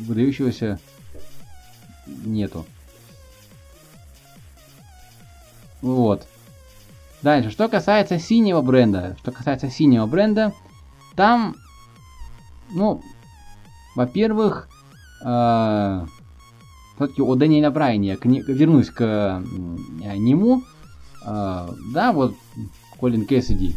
выдающегося 0.06 0.80
нету. 2.06 2.64
Вот. 5.82 6.26
Дальше, 7.22 7.50
что 7.50 7.68
касается 7.68 8.18
синего 8.18 8.62
бренда, 8.62 9.16
что 9.20 9.30
касается 9.30 9.70
синего 9.70 10.06
бренда, 10.06 10.52
там, 11.14 11.54
ну, 12.70 13.02
во-первых, 13.94 14.68
э, 15.24 16.06
все-таки 16.96 17.22
о 17.22 17.34
Дэниеля 17.34 17.70
Брайане, 17.70 18.08
я 18.08 18.16
вернусь 18.22 18.90
к 18.90 19.02
э, 19.02 20.16
нему, 20.16 20.62
э, 21.24 21.68
да, 21.92 22.12
вот 22.12 22.34
Колин 22.98 23.26
Кэссиди, 23.26 23.76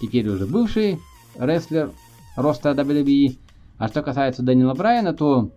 теперь 0.00 0.28
уже 0.28 0.46
бывший 0.46 1.00
рестлер 1.38 1.92
роста 2.36 2.70
WWE. 2.70 3.38
А 3.78 3.88
что 3.88 4.02
касается 4.02 4.42
Дэниела 4.42 4.74
Брайана, 4.74 5.12
то 5.12 5.50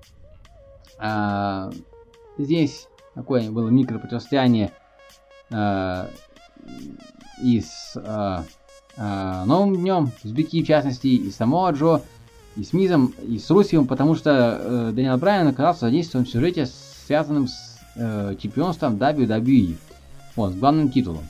а, 0.98 1.72
здесь 2.38 2.88
такое 3.16 3.50
было 3.50 3.70
микропротивостояние 3.70 4.72
а, 5.52 6.10
и 7.42 7.62
с 7.62 7.94
а, 7.96 8.44
а, 8.98 9.46
Новым 9.46 9.78
Днем, 9.78 10.12
с 10.24 10.32
Бики 10.32 10.64
в 10.64 10.68
частности, 10.68 11.08
и 11.08 11.32
с 11.32 11.38
Самоа 11.38 11.72
Джо, 11.72 12.02
и 12.56 12.64
с 12.64 12.74
Мизом, 12.74 13.14
и 13.28 13.40
с 13.40 13.50
Русевым, 13.50 13.88
потому 13.88 14.16
что 14.16 14.60
э, 14.60 14.92
Дэниел 14.94 15.18
Брайан 15.18 15.48
оказался 15.48 15.82
задействован 15.82 16.26
в 16.26 16.30
сюжете, 16.30 16.68
связанном 17.06 17.48
с 17.48 17.80
э, 17.96 18.36
чемпионством 18.40 18.96
WWE, 18.96 19.78
вот, 20.36 20.52
с 20.52 20.56
главным 20.56 20.90
титулом 20.90 21.24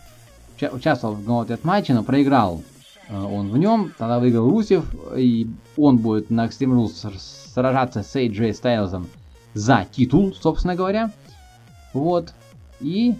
участвовал 0.68 1.16
в 1.16 1.42
этот 1.44 1.64
матче, 1.64 1.94
но 1.94 2.04
проиграл 2.04 2.62
э, 3.08 3.18
он 3.18 3.50
в 3.50 3.58
нем. 3.58 3.94
Тогда 3.98 4.20
выиграл 4.20 4.50
Русев, 4.50 4.86
и 5.16 5.48
он 5.78 5.98
будет 5.98 6.30
на 6.30 6.48
Extreme 6.48 6.76
Rules 6.76 7.14
сражаться 7.54 8.04
с 8.04 8.16
AJ 8.16 8.54
Стайлзом 8.54 9.08
за 9.54 9.86
титул, 9.92 10.34
собственно 10.34 10.76
говоря. 10.76 11.12
Вот. 11.94 12.34
И 12.82 13.16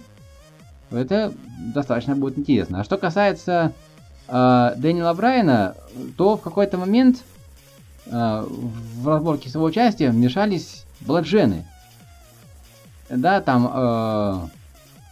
это 0.90 1.32
достаточно 1.74 2.16
будет 2.16 2.38
интересно. 2.38 2.80
А 2.80 2.84
что 2.84 2.98
касается 2.98 3.72
э, 4.28 4.74
Дэниела 4.76 5.14
Брайана, 5.14 5.74
то 6.16 6.36
в 6.36 6.40
какой-то 6.40 6.78
момент 6.78 7.22
э, 8.06 8.44
в 8.96 9.08
разборке 9.08 9.48
своего 9.48 9.66
участия 9.68 10.10
вмешались 10.10 10.84
Бладжены. 11.00 11.66
Да, 13.08 13.40
там 13.40 13.70
э, 13.72 14.48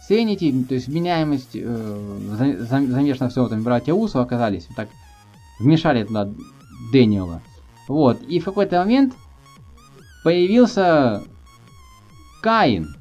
Sanity, 0.09 0.65
то 0.65 0.73
есть 0.73 0.87
вменяемость, 0.87 1.51
э, 1.53 2.65
замешано 2.67 3.29
все, 3.29 3.47
там 3.47 3.63
братья 3.63 3.93
Усу 3.93 4.19
оказались, 4.19 4.67
так 4.75 4.89
вмешали 5.59 6.03
туда 6.03 6.29
Дэниела. 6.91 7.41
Вот, 7.87 8.21
и 8.21 8.39
в 8.39 8.45
какой-то 8.45 8.79
момент 8.79 9.13
появился 10.23 11.23
Каин 12.41 12.95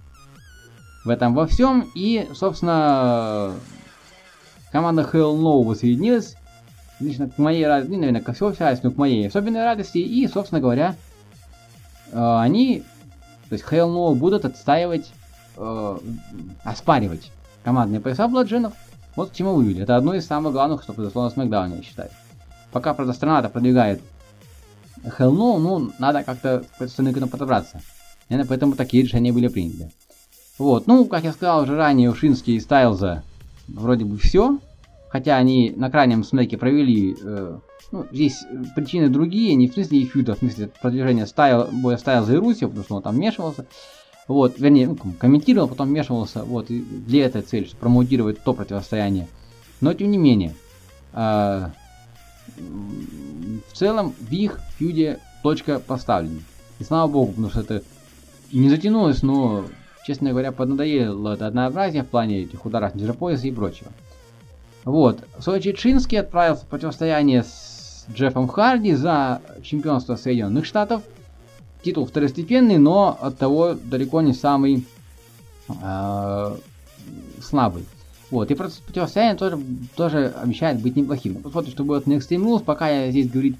в 1.08 1.10
этом 1.10 1.34
во 1.34 1.46
всем, 1.46 1.90
и, 1.94 2.28
собственно, 2.34 3.54
команда 4.70 5.08
Hell 5.10 5.36
No 5.38 5.64
воссоединилась, 5.64 6.36
лично 7.00 7.30
к 7.30 7.38
моей 7.38 7.66
радости, 7.66 7.90
ну, 7.90 7.98
наверное, 7.98 8.20
ко 8.20 8.34
всей 8.34 8.52
радости, 8.58 8.84
но 8.84 8.90
к 8.90 8.98
моей 8.98 9.26
особенной 9.26 9.64
радости, 9.64 9.96
и, 9.96 10.28
собственно 10.28 10.60
говоря, 10.60 10.96
э, 12.12 12.38
они, 12.40 12.84
то 13.48 13.54
есть 13.54 13.64
Hell 13.64 13.88
No 13.88 14.14
будут 14.14 14.44
отстаивать, 14.44 15.10
э, 15.56 15.98
оспаривать 16.62 17.32
командные 17.64 18.02
пояса 18.02 18.28
Бладжинов. 18.28 18.74
Вот 19.16 19.30
к 19.30 19.34
чему 19.34 19.54
вывели. 19.54 19.82
Это 19.82 19.96
одно 19.96 20.12
из 20.12 20.26
самых 20.26 20.52
главных, 20.52 20.82
что 20.82 20.92
произошло 20.92 21.24
на 21.24 21.30
Смакдауне, 21.30 21.76
я 21.76 21.82
считаю. 21.82 22.10
Пока, 22.70 22.92
правда, 22.92 23.14
страна-то 23.14 23.48
продвигает 23.48 24.02
Hell 25.02 25.32
No, 25.32 25.58
ну, 25.58 25.90
надо 25.98 26.22
как-то 26.22 26.64
к 26.78 26.82
этому 26.82 27.28
подобраться. 27.28 27.80
Наверное, 28.28 28.46
поэтому 28.46 28.74
такие 28.74 29.02
решения 29.02 29.32
были 29.32 29.48
приняты. 29.48 29.90
Вот, 30.58 30.86
ну, 30.86 31.04
как 31.06 31.24
я 31.24 31.32
сказал 31.32 31.62
уже 31.62 31.76
ранее, 31.76 32.10
у 32.10 32.14
Шински 32.14 32.52
и 32.52 32.60
Стайлза 32.60 33.22
вроде 33.68 34.04
бы 34.04 34.18
все. 34.18 34.58
Хотя 35.08 35.36
они 35.36 35.72
на 35.74 35.90
крайнем 35.90 36.22
смеке 36.22 36.58
провели, 36.58 37.16
э, 37.22 37.58
ну, 37.92 38.06
здесь 38.12 38.44
причины 38.74 39.08
другие, 39.08 39.54
не 39.54 39.68
в 39.68 39.72
смысле 39.72 40.00
их 40.00 40.12
фьюда, 40.12 40.32
а 40.32 40.34
в 40.34 40.38
смысле 40.40 40.70
продвижения 40.82 41.26
стайл, 41.26 41.68
боя 41.72 41.96
Стайлза 41.96 42.34
и 42.34 42.36
Руси, 42.36 42.66
потому 42.66 42.84
что 42.84 42.96
он 42.96 43.02
там 43.02 43.14
вмешивался. 43.14 43.64
Вот, 44.26 44.58
вернее, 44.58 44.88
ну, 44.88 45.14
комментировал, 45.18 45.68
потом 45.68 45.88
вмешивался, 45.88 46.44
вот, 46.44 46.70
и 46.70 46.80
для 46.80 47.24
этой 47.24 47.40
цели, 47.40 47.64
чтобы 47.64 47.80
промоутировать 47.80 48.42
то 48.42 48.52
противостояние. 48.52 49.28
Но, 49.80 49.94
тем 49.94 50.10
не 50.10 50.18
менее, 50.18 50.54
э, 51.14 51.68
в 52.58 53.72
целом, 53.72 54.12
в 54.18 54.30
их 54.30 54.60
фьюде 54.76 55.20
точка 55.42 55.78
поставлена. 55.78 56.40
И 56.78 56.84
слава 56.84 57.10
богу, 57.10 57.32
потому 57.32 57.48
что 57.48 57.60
это 57.60 57.82
не 58.52 58.68
затянулось, 58.68 59.22
но, 59.22 59.64
честно 60.08 60.30
говоря, 60.30 60.52
поднадоело 60.52 61.34
это 61.34 61.46
однообразие 61.46 62.02
в 62.02 62.06
плане 62.06 62.40
этих 62.40 62.64
ударов 62.64 62.94
ниже 62.94 63.12
пояса 63.12 63.46
и 63.46 63.52
прочего. 63.52 63.90
Вот. 64.84 65.20
Сочи 65.38 65.74
Чинский 65.74 66.18
отправился 66.18 66.64
в 66.64 66.68
противостояние 66.68 67.42
с 67.42 68.06
Джеффом 68.10 68.48
Харди 68.48 68.94
за 68.94 69.42
чемпионство 69.62 70.16
Соединенных 70.16 70.64
Штатов. 70.64 71.02
Титул 71.82 72.06
второстепенный, 72.06 72.78
но 72.78 73.18
от 73.20 73.36
того 73.36 73.74
далеко 73.74 74.22
не 74.22 74.32
самый 74.32 74.86
э, 75.68 76.56
слабый. 77.42 77.84
Вот, 78.30 78.50
и 78.50 78.54
противостояние 78.54 79.36
тоже, 79.36 79.60
тоже 79.94 80.34
обещает 80.42 80.80
быть 80.80 80.96
неплохим. 80.96 81.34
Посмотрим, 81.36 81.72
что 81.72 81.84
будет 81.84 82.06
на 82.06 82.14
Extreme 82.14 82.44
Rules, 82.44 82.64
пока 82.64 82.88
я 82.88 83.10
здесь 83.10 83.30
говорить 83.30 83.56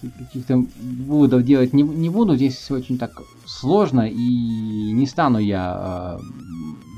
каких-то 0.00 0.64
выводов 0.80 1.44
делать 1.44 1.72
не, 1.72 1.82
не 1.82 2.10
буду, 2.10 2.36
здесь 2.36 2.70
очень 2.70 2.98
так 2.98 3.22
сложно, 3.44 4.08
и 4.08 4.92
не 4.92 5.06
стану 5.06 5.38
я 5.38 6.18
э, 6.18 6.22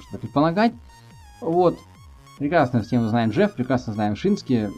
что 0.09 0.19
предполагать. 0.19 0.73
Вот, 1.41 1.79
прекрасно 2.39 2.83
всем 2.83 3.09
знаем 3.09 3.31
Джефф, 3.31 3.55
прекрасно 3.55 3.93
знаем 3.95 4.17
Шински, 4.17 4.71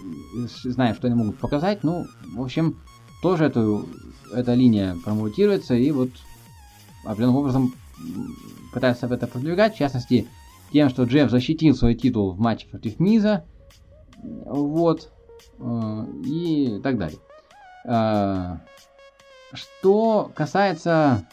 знаем, 0.65 0.95
что 0.95 1.09
они 1.09 1.17
могут 1.17 1.39
показать, 1.39 1.83
ну, 1.83 2.07
в 2.35 2.43
общем, 2.43 2.77
тоже 3.23 3.45
эту, 3.45 3.89
эта 4.33 4.55
линия 4.55 4.97
промоутируется, 5.05 5.75
и 5.75 5.91
вот 5.91 6.11
определенным 7.05 7.37
образом 7.37 7.75
пытается 8.73 9.07
это 9.07 9.27
продвигать, 9.27 9.75
в 9.75 9.79
частности, 9.79 10.29
тем, 10.73 10.89
что 10.89 11.05
Джефф 11.05 11.31
защитил 11.31 11.75
свой 11.75 11.95
титул 11.95 12.33
в 12.33 12.41
матче 12.41 12.67
против 12.69 12.99
Миза, 12.99 13.45
вот, 14.23 15.11
э, 15.59 16.07
и 16.25 16.81
так 16.83 16.99
далее. 16.99 17.19
Э, 17.85 18.57
что 19.53 20.31
касается 20.35 21.25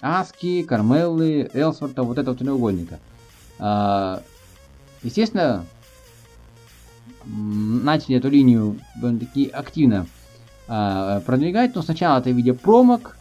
Аски, 0.00 0.62
Кармеллы, 0.62 1.50
Элсворта, 1.52 2.02
вот 2.02 2.18
этого 2.18 2.36
треугольника. 2.36 2.98
Э, 3.58 4.18
естественно, 5.02 5.64
начали 7.24 8.16
эту 8.16 8.30
линию 8.30 8.78
таки 9.00 9.48
активно 9.48 10.06
продвигать, 10.66 11.74
но 11.74 11.80
сначала 11.80 12.18
это 12.18 12.28
в 12.28 12.34
виде 12.34 12.52
промок, 12.52 13.16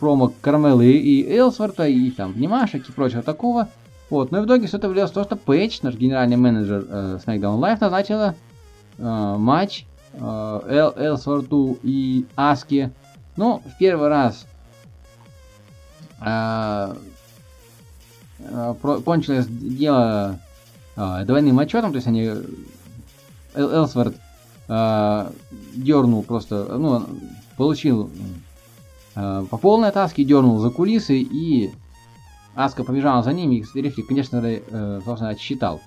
промок 0.00 0.32
Кармелы 0.40 0.90
и 0.92 1.36
Элсворта, 1.36 1.86
и 1.86 2.10
там 2.10 2.32
внимашек 2.32 2.88
и 2.88 2.92
прочего 2.92 3.22
такого. 3.22 3.68
Вот, 4.10 4.30
но 4.30 4.40
в 4.40 4.46
итоге 4.46 4.66
все 4.66 4.78
это 4.78 4.88
влилось 4.88 5.10
в 5.10 5.14
то, 5.14 5.24
что 5.24 5.36
Пейдж, 5.36 5.80
наш 5.82 5.94
генеральный 5.94 6.36
менеджер 6.36 6.86
э, 6.88 7.18
SmackDown 7.24 7.60
Live, 7.60 7.78
назначила 7.80 8.34
э, 8.96 9.36
матч 9.38 9.82
э, 9.82 9.87
Эл, 10.14 10.92
Элсворту 10.96 11.78
и 11.82 12.26
Аски. 12.36 12.90
Ну, 13.36 13.62
в 13.64 13.78
первый 13.78 14.08
раз 14.08 14.46
э, 16.20 16.94
э, 18.40 18.74
кончилось 19.04 19.46
дело 19.48 20.38
э, 20.96 21.24
двойным 21.24 21.58
отчетом, 21.58 21.92
то 21.92 21.96
есть 21.96 22.08
они 22.08 22.24
Эл, 22.24 22.44
Элсворт 23.54 24.16
э, 24.68 25.30
дернул 25.74 26.22
просто, 26.22 26.64
ну, 26.76 27.06
получил 27.56 28.10
э, 29.14 29.44
по 29.50 29.56
полной 29.56 29.92
таске, 29.92 30.24
дернул 30.24 30.58
за 30.58 30.70
кулисы 30.70 31.20
и 31.20 31.70
Аска 32.58 32.82
побежала 32.82 33.22
за 33.22 33.32
ними, 33.32 33.64
и 33.72 33.80
рефли, 33.80 34.02
конечно, 34.02 34.42
э, 34.44 35.00
собственно, 35.04 35.30
отсчитал. 35.30 35.80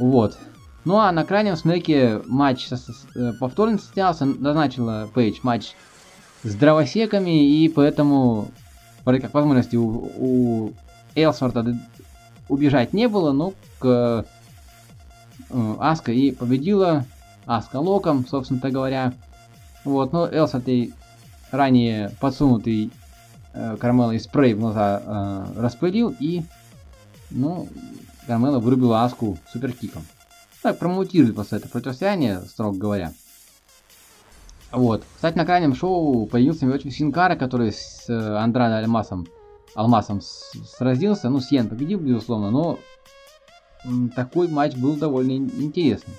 Вот. 0.00 0.36
Ну 0.86 0.98
а 0.98 1.10
на 1.10 1.24
крайнем 1.24 1.56
смеке 1.56 2.22
матч 2.26 2.68
э, 2.70 3.32
повторно 3.40 3.76
состоялся, 3.76 4.24
назначила 4.24 5.10
Пейдж 5.12 5.40
матч 5.42 5.72
с 6.44 6.54
дровосеками, 6.54 7.44
и 7.44 7.68
поэтому, 7.68 8.52
как 9.04 9.34
возможности 9.34 9.74
у, 9.74 10.12
у 10.16 10.72
Элсворта 11.16 11.76
убежать 12.48 12.92
не 12.92 13.08
было, 13.08 13.32
но 13.32 13.52
к 13.80 14.24
э, 15.50 15.74
Аска 15.80 16.12
и 16.12 16.30
победила, 16.30 17.04
Аска 17.46 17.78
локом, 17.78 18.24
собственно 18.24 18.70
говоря. 18.70 19.12
Вот, 19.84 20.12
но 20.12 20.28
Элсворт 20.28 20.68
ранее 21.50 22.10
подсунутый 22.20 22.92
э, 23.54 23.76
Кармела 23.80 24.16
спрей 24.20 24.54
в 24.54 24.60
глаза 24.60 25.02
э, 25.04 25.46
распылил 25.56 26.14
и, 26.20 26.44
ну, 27.30 27.68
Кармела 28.28 28.60
вырубила 28.60 29.02
Аску 29.02 29.36
суперкиком. 29.52 30.04
Так, 30.66 30.80
промоутирует 30.80 31.36
просто 31.36 31.54
это 31.54 31.68
противостояние, 31.68 32.40
строго 32.40 32.76
говоря. 32.76 33.12
Вот. 34.72 35.04
Кстати, 35.14 35.36
на 35.36 35.46
крайнем 35.46 35.76
шоу 35.76 36.26
появился 36.26 36.66
очень 36.66 36.90
Синкара, 36.90 37.36
который 37.36 37.70
с 37.70 38.06
э, 38.08 38.36
Андрадо 38.36 38.80
Алмасом, 38.80 39.28
Алмасом 39.76 40.20
сразился. 40.20 41.28
Ну, 41.28 41.38
Сиен 41.38 41.68
победил, 41.68 42.00
безусловно, 42.00 42.50
но 42.50 42.80
такой 44.16 44.48
матч 44.48 44.74
был 44.74 44.96
довольно 44.96 45.36
интересный. 45.36 46.14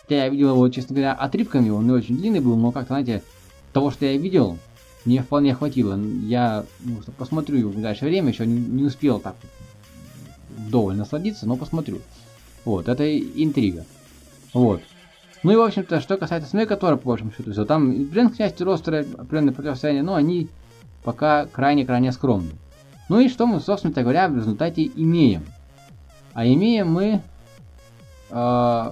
Хотя 0.00 0.24
я 0.24 0.30
видел 0.30 0.54
его, 0.54 0.66
честно 0.70 0.94
говоря, 0.94 1.12
отрывками, 1.12 1.68
он 1.68 1.84
не 1.84 1.92
очень 1.92 2.16
длинный 2.16 2.40
был, 2.40 2.56
но 2.56 2.72
как-то, 2.72 2.94
знаете, 2.94 3.22
того, 3.74 3.90
что 3.90 4.06
я 4.06 4.16
видел, 4.16 4.56
мне 5.04 5.22
вполне 5.22 5.54
хватило. 5.54 6.00
Я 6.22 6.64
ну, 6.80 7.02
посмотрю 7.18 7.68
в 7.68 7.74
ближайшее 7.74 8.08
время, 8.08 8.30
еще 8.30 8.46
не, 8.46 8.58
не 8.58 8.84
успел 8.84 9.20
так 9.20 9.36
вдоволь 10.48 10.96
насладиться, 10.96 11.46
но 11.46 11.56
посмотрю. 11.56 12.00
Вот, 12.64 12.88
это 12.88 13.18
интрига. 13.18 13.84
Вот. 14.52 14.82
Ну 15.42 15.52
и, 15.52 15.56
в 15.56 15.62
общем-то, 15.62 16.00
что 16.00 16.16
касается 16.16 16.48
Смека, 16.48 16.76
тоже, 16.76 16.96
по 16.96 17.08
большому 17.08 17.32
счету, 17.32 17.52
все. 17.52 17.64
Там, 17.64 18.04
блин, 18.04 18.30
к 18.30 18.36
счастью, 18.36 18.66
ростеры 18.66 19.06
определенные 19.18 19.54
противостояния, 19.54 20.02
но 20.02 20.14
они 20.14 20.48
пока 21.02 21.46
крайне-крайне 21.46 22.12
скромны. 22.12 22.52
Ну 23.08 23.18
и 23.18 23.28
что 23.28 23.46
мы, 23.46 23.60
собственно 23.60 23.92
говоря, 23.92 24.28
в 24.28 24.36
результате 24.36 24.84
имеем? 24.84 25.44
А 26.32 26.46
имеем 26.46 26.92
мы 26.92 27.20
э, 28.30 28.90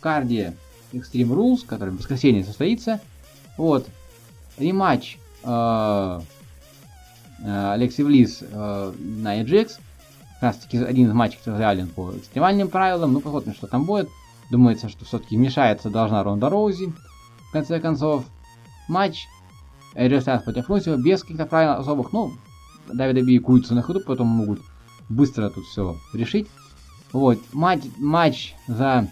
карде 0.00 0.54
Extreme 0.92 1.34
Rules, 1.34 1.66
который 1.66 1.90
в 1.90 1.98
воскресенье 1.98 2.44
состоится. 2.44 3.00
Вот. 3.56 3.86
Рематч 4.58 5.16
э, 5.44 6.20
э, 7.42 7.72
Алекси 7.72 8.02
Влис 8.02 8.42
э, 8.42 8.92
на 8.98 9.40
Ajax. 9.40 9.78
Как 10.40 10.54
раз 10.54 10.56
таки 10.56 10.78
один 10.78 11.08
из 11.08 11.12
матчей, 11.12 11.38
который 11.38 11.58
реален 11.58 11.88
по 11.88 12.12
экстремальным 12.16 12.68
правилам. 12.68 13.12
Ну, 13.12 13.20
посмотрим, 13.20 13.54
что 13.54 13.66
там 13.66 13.84
будет. 13.84 14.08
Думается, 14.50 14.88
что 14.88 15.04
все-таки 15.04 15.36
вмешается 15.36 15.90
должна 15.90 16.24
Ронда 16.24 16.48
Роузи. 16.48 16.92
В 17.48 17.52
конце 17.52 17.78
концов, 17.78 18.24
матч 18.88 19.26
Эйджи 19.94 20.20
против 20.44 20.68
Русио 20.68 20.96
без 20.96 21.22
каких-то 21.22 21.46
правил 21.46 21.72
особых. 21.72 22.12
Ну, 22.12 22.32
Давида 22.92 23.22
Би 23.22 23.38
куются 23.38 23.74
на 23.74 23.82
ходу, 23.82 24.00
поэтому 24.06 24.32
могут 24.32 24.60
быстро 25.08 25.50
тут 25.50 25.64
все 25.64 25.96
решить. 26.14 26.48
Вот, 27.12 27.38
матч, 27.52 27.82
матч 27.98 28.54
за 28.66 29.08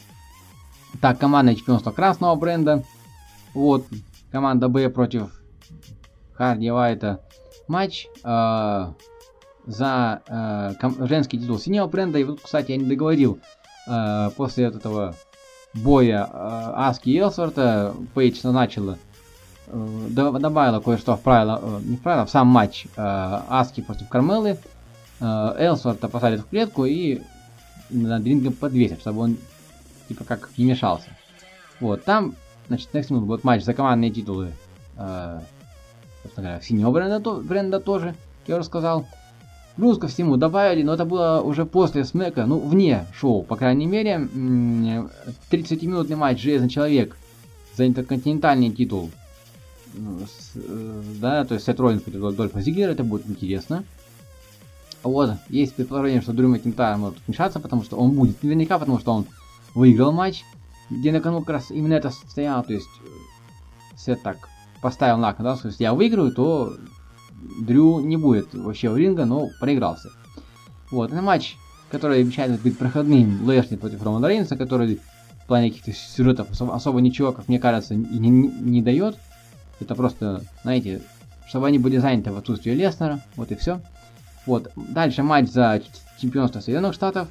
так, 1.01 1.19
командное 1.19 1.57
чемпионство 1.57 1.91
красного 1.91 2.37
бренда. 2.37 2.85
Вот, 3.55 3.87
команда 4.31 4.69
Б 4.69 4.89
против 4.89 5.31
Харди 6.35 6.71
Вайта. 6.71 7.21
Матч 7.67 8.07
э, 8.25 8.93
за 9.69 10.23
э, 10.27 10.73
женский 11.07 11.39
титул 11.39 11.59
синего 11.59 11.87
бренда. 11.87 12.19
И 12.19 12.25
вот, 12.25 12.41
кстати, 12.41 12.73
я 12.73 12.79
не 12.79 12.87
договорил. 12.87 13.39
Э, 13.87 14.31
после 14.35 14.67
вот 14.67 14.77
этого 14.77 15.15
боя 15.75 16.29
э, 16.33 16.73
Аски 16.75 17.11
и 17.11 17.19
Элсворта 17.19 17.95
Пейдж 18.15 18.41
назначила 18.43 18.99
э, 19.67 20.07
добавила 20.11 20.81
кое-что 20.81 21.17
в 21.17 21.21
правила, 21.21 21.61
э, 21.63 21.81
не 21.85 21.97
в 21.97 22.01
правила, 22.01 22.25
в 22.25 22.31
сам 22.31 22.49
матч 22.49 22.87
э, 22.87 22.91
Аски 22.97 23.83
против 23.83 24.09
Кармелы. 24.09 24.59
Э, 25.21 25.55
Элсворта 25.59 26.09
посадят 26.09 26.41
в 26.41 26.49
клетку 26.49 26.87
и 26.87 27.21
над 27.91 28.25
рингом 28.25 28.55
подвесят, 28.55 29.01
чтобы 29.01 29.21
он 29.21 29.37
типа 30.09 30.25
как 30.25 30.49
не 30.57 30.65
мешался. 30.65 31.11
Вот, 31.79 32.05
там, 32.05 32.35
значит, 32.69 32.89
next 32.95 33.13
минут 33.13 33.27
будет 33.27 33.45
матч 33.45 33.65
за 33.65 33.75
командные 33.75 34.11
титулы, 34.11 34.53
э, 34.97 35.41
собственно 36.23 36.49
говоря, 36.49 36.63
синего 36.63 36.91
бренда, 36.91 37.35
бренда 37.35 37.81
тоже, 37.81 38.15
я 38.47 38.57
уже 38.57 38.65
сказал. 38.65 39.07
Плюс 39.79 39.97
ко 39.97 40.09
всему 40.09 40.37
добавили, 40.37 40.83
но 40.83 40.95
это 40.95 41.05
было 41.05 41.41
уже 41.41 41.65
после 41.65 42.05
смека, 42.05 42.47
ну, 42.47 42.59
вне 42.59 43.07
шоу, 43.15 43.45
по 43.45 43.55
крайней 43.55 43.87
мере, 43.87 44.29
30-минутный 45.53 46.17
матч 46.17 46.43
Железный 46.43 46.69
Человек 46.69 47.17
за 47.77 47.87
интерконтинентальный 47.87 48.71
титул. 48.71 49.09
С, 49.95 50.57
э, 50.57 51.03
да, 51.21 51.45
то 51.45 51.55
есть 51.55 51.65
Сет 51.65 51.79
Роллинс 51.79 52.03
против 52.03 52.37
Дольфа 52.37 52.61
Зиглера, 52.61 52.91
это 52.91 53.05
будет 53.05 53.29
интересно. 53.29 53.85
Вот, 55.05 55.35
есть 55.49 55.77
предположение, 55.77 56.23
что 56.23 56.33
Дрю 56.33 56.49
Макинтайр 56.49 56.99
может 56.99 57.19
вмешаться, 57.25 57.61
потому 57.61 57.85
что 57.85 57.97
он 57.99 58.11
будет 58.11 58.43
наверняка, 58.43 58.81
потому 58.81 58.99
что 58.99 59.13
он 59.13 59.27
выиграл 59.77 60.11
матч, 60.11 60.43
где 60.91 61.13
на 61.13 61.21
кону 61.21 61.39
как 61.39 61.51
раз 61.51 61.71
именно 61.71 61.95
это 61.95 62.11
стояло, 62.11 62.65
то 62.65 62.73
есть 62.73 62.89
э, 63.05 63.97
Сет 63.97 64.23
так 64.23 64.49
поставил 64.83 65.19
на 65.19 65.33
кон, 65.35 65.45
да, 65.45 65.57
то 65.57 65.69
есть 65.69 65.79
я 65.79 65.95
выиграю, 65.95 66.33
то 66.33 66.77
Дрю 67.61 68.01
не 68.01 68.17
будет 68.17 68.55
вообще 68.55 68.89
у 68.89 68.97
ринга, 68.97 69.25
но 69.25 69.49
проигрался. 69.61 70.11
Вот, 70.91 71.13
это 71.13 71.23
матч, 71.23 71.57
который 71.91 72.21
обещает 72.21 72.61
быть 72.61 72.79
проходным 72.79 73.45
Лэшли 73.45 73.77
против 73.77 74.03
Романа 74.03 74.29
Рейнса, 74.29 74.57
который 74.57 75.01
в 75.43 75.47
плане 75.47 75.71
каких-то 75.71 75.93
сюжетов 75.93 76.51
особо, 76.51 76.75
особо 76.75 77.01
ничего, 77.01 77.33
как 77.33 77.49
мне 77.49 77.59
кажется, 77.59 77.95
не, 77.95 78.19
не, 78.19 78.49
не 78.49 78.83
дает. 78.83 79.17
Это 79.81 79.95
просто, 79.95 80.43
знаете, 80.63 81.03
чтобы 81.47 81.67
они 81.67 81.79
были 81.79 81.99
заняты 81.99 82.33
в 82.33 82.37
отсутствии 82.37 82.73
Леснера, 82.73 83.21
вот 83.37 83.51
и 83.51 83.55
все. 83.55 83.81
Вот, 84.47 84.71
дальше 84.77 85.23
матч 85.23 85.51
за 85.51 85.83
чемпионство 86.19 86.61
Соединенных 86.61 86.95
Штатов, 86.95 87.29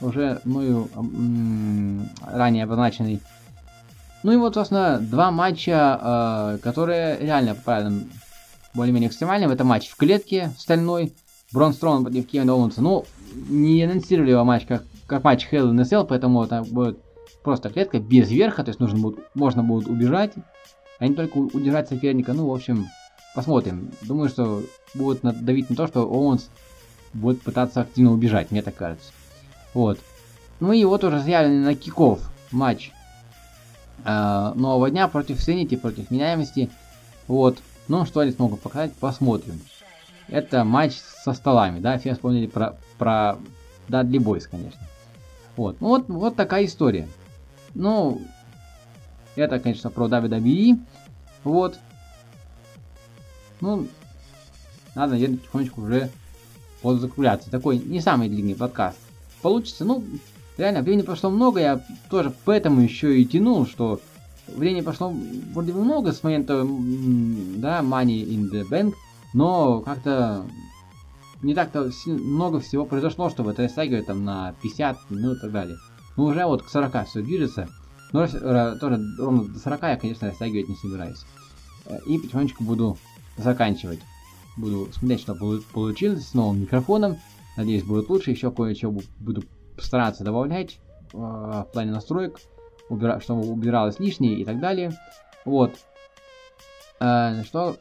уже 0.00 0.40
мною 0.44 0.88
ранее 2.22 2.64
обозначенный. 2.64 3.20
Ну 4.22 4.32
и 4.32 4.36
вот, 4.36 4.54
собственно, 4.54 4.98
два 4.98 5.30
матча, 5.30 5.98
э, 6.00 6.58
которые 6.62 7.18
реально 7.18 7.54
по 7.54 7.62
правильным 7.62 8.10
более-менее 8.74 9.08
экстремальным. 9.08 9.50
Это 9.50 9.64
матч 9.64 9.88
в 9.88 9.96
клетке 9.96 10.52
стальной. 10.58 11.12
Брон 11.52 11.72
Строун 11.72 12.04
против 12.04 12.26
Кевина 12.26 12.54
Оуэнса. 12.54 12.80
Ну, 12.80 13.04
не 13.48 13.82
анонсировали 13.82 14.30
его 14.30 14.44
матч 14.44 14.66
как, 14.66 14.84
как 15.06 15.24
матч 15.24 15.48
Hell 15.50 15.72
in 15.72 15.82
Cell, 15.82 16.06
поэтому 16.06 16.44
это 16.44 16.62
будет 16.62 16.98
просто 17.42 17.70
клетка 17.70 17.98
без 17.98 18.30
верха, 18.30 18.62
то 18.62 18.68
есть 18.70 18.80
нужно 18.80 18.98
будет, 18.98 19.18
можно 19.34 19.62
будет 19.62 19.88
убежать, 19.88 20.32
а 20.98 21.06
не 21.06 21.14
только 21.14 21.38
удержать 21.38 21.88
соперника. 21.88 22.32
Ну, 22.34 22.48
в 22.48 22.54
общем, 22.54 22.86
посмотрим. 23.34 23.90
Думаю, 24.02 24.28
что 24.28 24.62
будут 24.94 25.22
давить 25.44 25.70
на 25.70 25.76
то, 25.76 25.86
что 25.86 26.02
Оуэнс 26.02 26.48
будет 27.12 27.42
пытаться 27.42 27.80
активно 27.80 28.12
убежать, 28.12 28.50
мне 28.50 28.62
так 28.62 28.76
кажется. 28.76 29.12
Вот. 29.74 29.98
Ну 30.60 30.72
и 30.72 30.84
вот 30.84 31.02
уже 31.04 31.20
заявленный 31.20 31.64
на 31.64 31.74
киков 31.74 32.20
матч 32.50 32.92
э, 34.04 34.52
нового 34.54 34.90
дня 34.90 35.08
против 35.08 35.40
Сенити, 35.40 35.76
против 35.76 36.10
меняемости. 36.10 36.70
Вот. 37.26 37.58
Ну, 37.90 38.06
что 38.06 38.20
они 38.20 38.30
смогут 38.30 38.60
показать, 38.60 38.94
посмотрим. 38.94 39.60
Это 40.28 40.62
матч 40.62 40.94
со 41.24 41.32
столами, 41.32 41.80
да, 41.80 41.98
все 41.98 42.14
вспомнили 42.14 42.46
про, 42.46 42.76
про 42.98 43.36
Дадли 43.88 44.18
Бойс, 44.18 44.46
конечно. 44.46 44.80
Вот, 45.56 45.80
ну 45.80 45.88
вот, 45.88 46.08
вот 46.08 46.36
такая 46.36 46.66
история. 46.66 47.08
Ну, 47.74 48.22
это, 49.34 49.58
конечно, 49.58 49.90
про 49.90 50.06
WWE. 50.06 50.78
Вот. 51.42 51.80
Ну, 53.60 53.88
надо, 54.94 55.14
наверное, 55.14 55.38
потихонечку 55.38 55.82
уже 55.82 56.10
подзакругляться. 56.82 57.50
Такой 57.50 57.78
не 57.78 58.00
самый 58.00 58.28
длинный 58.28 58.54
подкаст. 58.54 58.98
Получится, 59.42 59.84
ну, 59.84 60.04
реально, 60.56 60.82
времени 60.82 61.02
прошло 61.02 61.28
много, 61.28 61.58
я 61.58 61.84
тоже 62.08 62.32
поэтому 62.44 62.82
еще 62.82 63.20
и 63.20 63.24
тянул, 63.24 63.66
что 63.66 64.00
времени 64.56 64.82
прошло 64.82 65.12
вроде 65.52 65.72
бы 65.72 65.84
много 65.84 66.12
с 66.12 66.22
момента, 66.22 66.64
да, 66.64 67.80
Money 67.80 68.24
in 68.24 68.50
the 68.50 68.68
Bank, 68.68 68.94
но 69.32 69.80
как-то 69.80 70.44
не 71.42 71.54
так-то 71.54 71.90
много 72.06 72.60
всего 72.60 72.84
произошло, 72.84 73.30
чтобы 73.30 73.52
это 73.52 73.62
растягивать 73.62 74.06
там 74.06 74.24
на 74.24 74.54
50 74.62 75.10
минут 75.10 75.38
и 75.38 75.40
так 75.40 75.52
далее. 75.52 75.76
Ну, 76.16 76.24
уже 76.24 76.44
вот 76.44 76.62
к 76.62 76.68
40 76.68 77.08
все 77.08 77.22
движется, 77.22 77.68
но 78.12 78.26
тоже 78.26 79.00
ровно 79.18 79.44
до 79.44 79.58
40 79.58 79.82
я, 79.82 79.96
конечно, 79.96 80.28
растягивать 80.28 80.68
не 80.68 80.74
собираюсь. 80.76 81.24
Э, 81.86 81.98
и 82.06 82.18
потихонечку 82.18 82.64
буду 82.64 82.98
заканчивать. 83.36 84.00
Буду 84.56 84.88
смотреть, 84.92 85.20
что 85.20 85.34
получилось 85.72 86.28
с 86.28 86.34
новым 86.34 86.60
микрофоном. 86.60 87.16
Надеюсь, 87.56 87.84
будет 87.84 88.08
лучше. 88.08 88.32
Еще 88.32 88.50
кое-что 88.50 88.94
буду 89.20 89.44
стараться 89.78 90.24
добавлять 90.24 90.78
э, 91.12 91.16
в 91.16 91.68
плане 91.72 91.92
настроек 91.92 92.38
убира... 92.90 93.20
чтобы 93.20 93.46
убиралось 93.46 93.98
лишнее 93.98 94.34
и 94.34 94.44
так 94.44 94.60
далее. 94.60 94.92
Вот. 95.46 95.74
Э, 97.00 97.42
что 97.44 97.78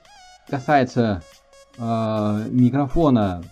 касается 0.48 1.22
э, 1.78 2.48
микрофона, 2.50 3.44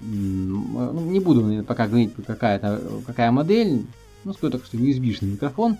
ну, 0.00 1.00
не 1.00 1.20
буду 1.20 1.64
пока 1.64 1.86
говорить, 1.86 2.14
какая, 2.26 2.58
-то, 2.58 3.02
какая 3.04 3.30
модель, 3.30 3.86
ну, 4.24 4.32
скажу 4.32 4.52
только, 4.52 4.66
что 4.66 4.76
USB-шный 4.76 5.32
микрофон. 5.32 5.76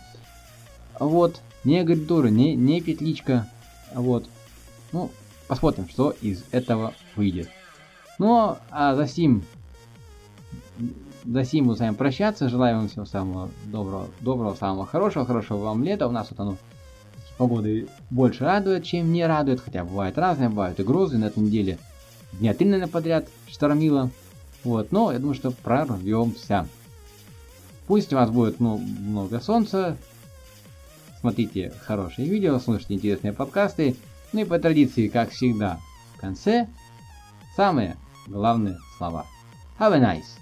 Вот, 0.99 1.41
не 1.65 1.83
гарнитура, 1.85 2.29
не, 2.29 2.55
не 2.55 2.81
петличка, 2.81 3.49
вот. 3.95 4.27
Ну, 4.93 5.11
посмотрим, 5.49 5.89
что 5.89 6.11
из 6.21 6.45
этого 6.51 6.93
выйдет. 7.17 7.49
Ну, 8.19 8.59
а 8.71 8.95
за 8.95 9.07
сим 9.07 9.45
до 11.25 11.45
сим 11.45 11.69
вами 11.69 11.95
прощаться. 11.95 12.49
Желаю 12.49 12.77
вам 12.77 12.89
всего 12.89 13.05
самого 13.05 13.51
доброго, 13.67 14.09
доброго, 14.21 14.55
самого 14.55 14.87
хорошего, 14.87 15.27
хорошего 15.27 15.59
вам 15.59 15.83
лета. 15.83 16.09
У 16.09 16.11
нас 16.11 16.29
вот 16.31 16.41
оно 16.41 16.57
погоды 17.39 17.89
больше 18.11 18.45
радует, 18.45 18.85
чем 18.85 19.13
не 19.13 19.27
радует, 19.27 19.61
хотя 19.61 19.85
бывает 19.85 20.19
разное, 20.19 20.49
бывают 20.49 20.79
и 20.81 20.83
грозы. 20.83 21.19
На 21.19 21.27
этой 21.27 21.43
неделе 21.43 21.79
дня 22.33 22.55
три, 22.55 22.67
наверное, 22.67 22.91
подряд 22.91 23.29
штормило. 23.49 24.11
Вот, 24.65 24.93
но 24.93 25.13
я 25.13 25.19
думаю, 25.19 25.35
что 25.35 25.51
прорвемся. 25.51 26.67
Пусть 27.87 28.13
у 28.13 28.17
вас 28.17 28.31
будет 28.31 28.61
ну, 28.61 28.79
много 28.79 29.41
солнца, 29.41 29.97
смотрите 31.21 31.73
хорошие 31.85 32.29
видео, 32.29 32.59
слушайте 32.61 32.95
интересные 32.95 33.33
подкасты. 33.33 33.97
Ну 34.33 34.41
и 34.41 34.45
по 34.45 34.59
традиции, 34.59 35.09
как 35.09 35.31
всегда, 35.31 35.81
в 36.17 36.21
конце 36.21 36.69
самые 37.57 37.97
главные 38.29 38.79
слова. 38.97 39.27
Have 39.79 39.95
a 39.95 39.99
nice! 39.99 40.42